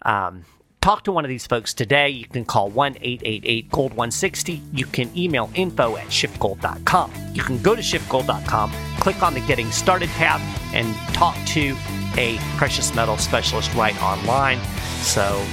um, 0.03 0.43
talk 0.85 1.03
to 1.03 1.11
one 1.11 1.25
of 1.25 1.29
these 1.29 1.47
folks 1.47 1.73
today, 1.73 2.09
you 2.09 2.27
can 2.27 2.45
call 2.45 2.69
1 2.69 2.97
888 3.01 3.71
Gold 3.71 3.91
160. 3.93 4.61
You 4.71 4.85
can 4.85 5.09
email 5.17 5.49
info 5.55 5.97
at 5.97 6.05
schiffgold.com. 6.09 7.11
You 7.33 7.41
can 7.41 7.59
go 7.63 7.75
to 7.75 7.81
schiffgold.com, 7.81 8.71
click 8.99 9.23
on 9.23 9.33
the 9.33 9.39
Getting 9.47 9.71
Started 9.71 10.09
tab, 10.09 10.39
and 10.75 10.95
talk 11.15 11.35
to 11.47 11.75
a 12.17 12.37
precious 12.57 12.93
metal 12.93 13.17
specialist 13.17 13.73
right 13.73 13.99
online. 13.99 14.59
So 15.01 15.43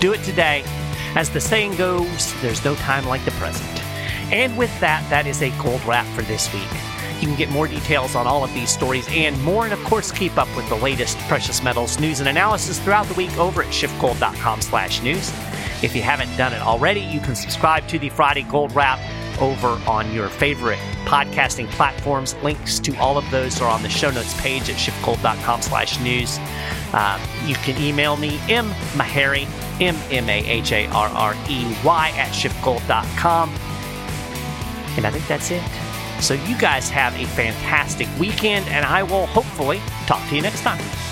do 0.00 0.12
it 0.12 0.24
today. 0.24 0.64
As 1.14 1.30
the 1.30 1.40
saying 1.40 1.76
goes, 1.76 2.34
there's 2.42 2.64
no 2.64 2.74
time 2.74 3.06
like 3.06 3.24
the 3.24 3.30
present. 3.32 3.70
And 4.32 4.58
with 4.58 4.76
that, 4.80 5.08
that 5.08 5.24
is 5.28 5.40
a 5.40 5.50
gold 5.62 5.84
wrap 5.84 6.06
for 6.16 6.22
this 6.22 6.52
week. 6.52 6.89
You 7.20 7.26
can 7.26 7.36
get 7.36 7.50
more 7.50 7.68
details 7.68 8.14
on 8.14 8.26
all 8.26 8.42
of 8.42 8.52
these 8.54 8.70
stories 8.70 9.06
and 9.10 9.40
more, 9.42 9.64
and 9.64 9.74
of 9.74 9.84
course, 9.84 10.10
keep 10.10 10.38
up 10.38 10.48
with 10.56 10.66
the 10.70 10.76
latest 10.76 11.18
precious 11.28 11.62
metals 11.62 12.00
news 12.00 12.20
and 12.20 12.28
analysis 12.28 12.78
throughout 12.78 13.06
the 13.06 13.14
week 13.14 13.36
over 13.36 13.62
at 13.62 13.68
schiffgold.com/news. 13.68 15.32
If 15.82 15.94
you 15.94 16.02
haven't 16.02 16.34
done 16.36 16.54
it 16.54 16.62
already, 16.62 17.00
you 17.00 17.20
can 17.20 17.34
subscribe 17.34 17.86
to 17.88 17.98
the 17.98 18.08
Friday 18.08 18.42
Gold 18.42 18.74
Wrap 18.74 18.98
over 19.38 19.68
on 19.86 20.12
your 20.12 20.28
favorite 20.28 20.78
podcasting 21.04 21.68
platforms. 21.72 22.34
Links 22.42 22.78
to 22.80 22.96
all 22.96 23.18
of 23.18 23.30
those 23.30 23.60
are 23.60 23.68
on 23.68 23.82
the 23.82 23.88
show 23.88 24.10
notes 24.10 24.38
page 24.40 24.70
at 24.70 24.76
schiffgold.com/news. 24.76 26.38
Um, 26.94 27.20
you 27.46 27.54
can 27.56 27.80
email 27.82 28.16
me 28.16 28.38
mmaharrey, 28.48 29.46
m 29.80 29.96
m 30.10 30.28
a 30.30 30.38
h 30.46 30.72
a 30.72 30.86
r 30.86 31.08
r 31.08 31.36
e 31.48 31.76
y 31.84 32.12
at 32.16 32.30
schiffgold.com. 32.32 33.50
And 34.96 35.06
I 35.06 35.10
think 35.10 35.26
that's 35.26 35.50
it. 35.50 35.89
So 36.20 36.34
you 36.34 36.56
guys 36.58 36.88
have 36.90 37.14
a 37.18 37.24
fantastic 37.24 38.08
weekend, 38.18 38.68
and 38.68 38.84
I 38.84 39.02
will 39.02 39.26
hopefully 39.26 39.80
talk 40.06 40.26
to 40.28 40.36
you 40.36 40.42
next 40.42 40.62
time. 40.62 41.09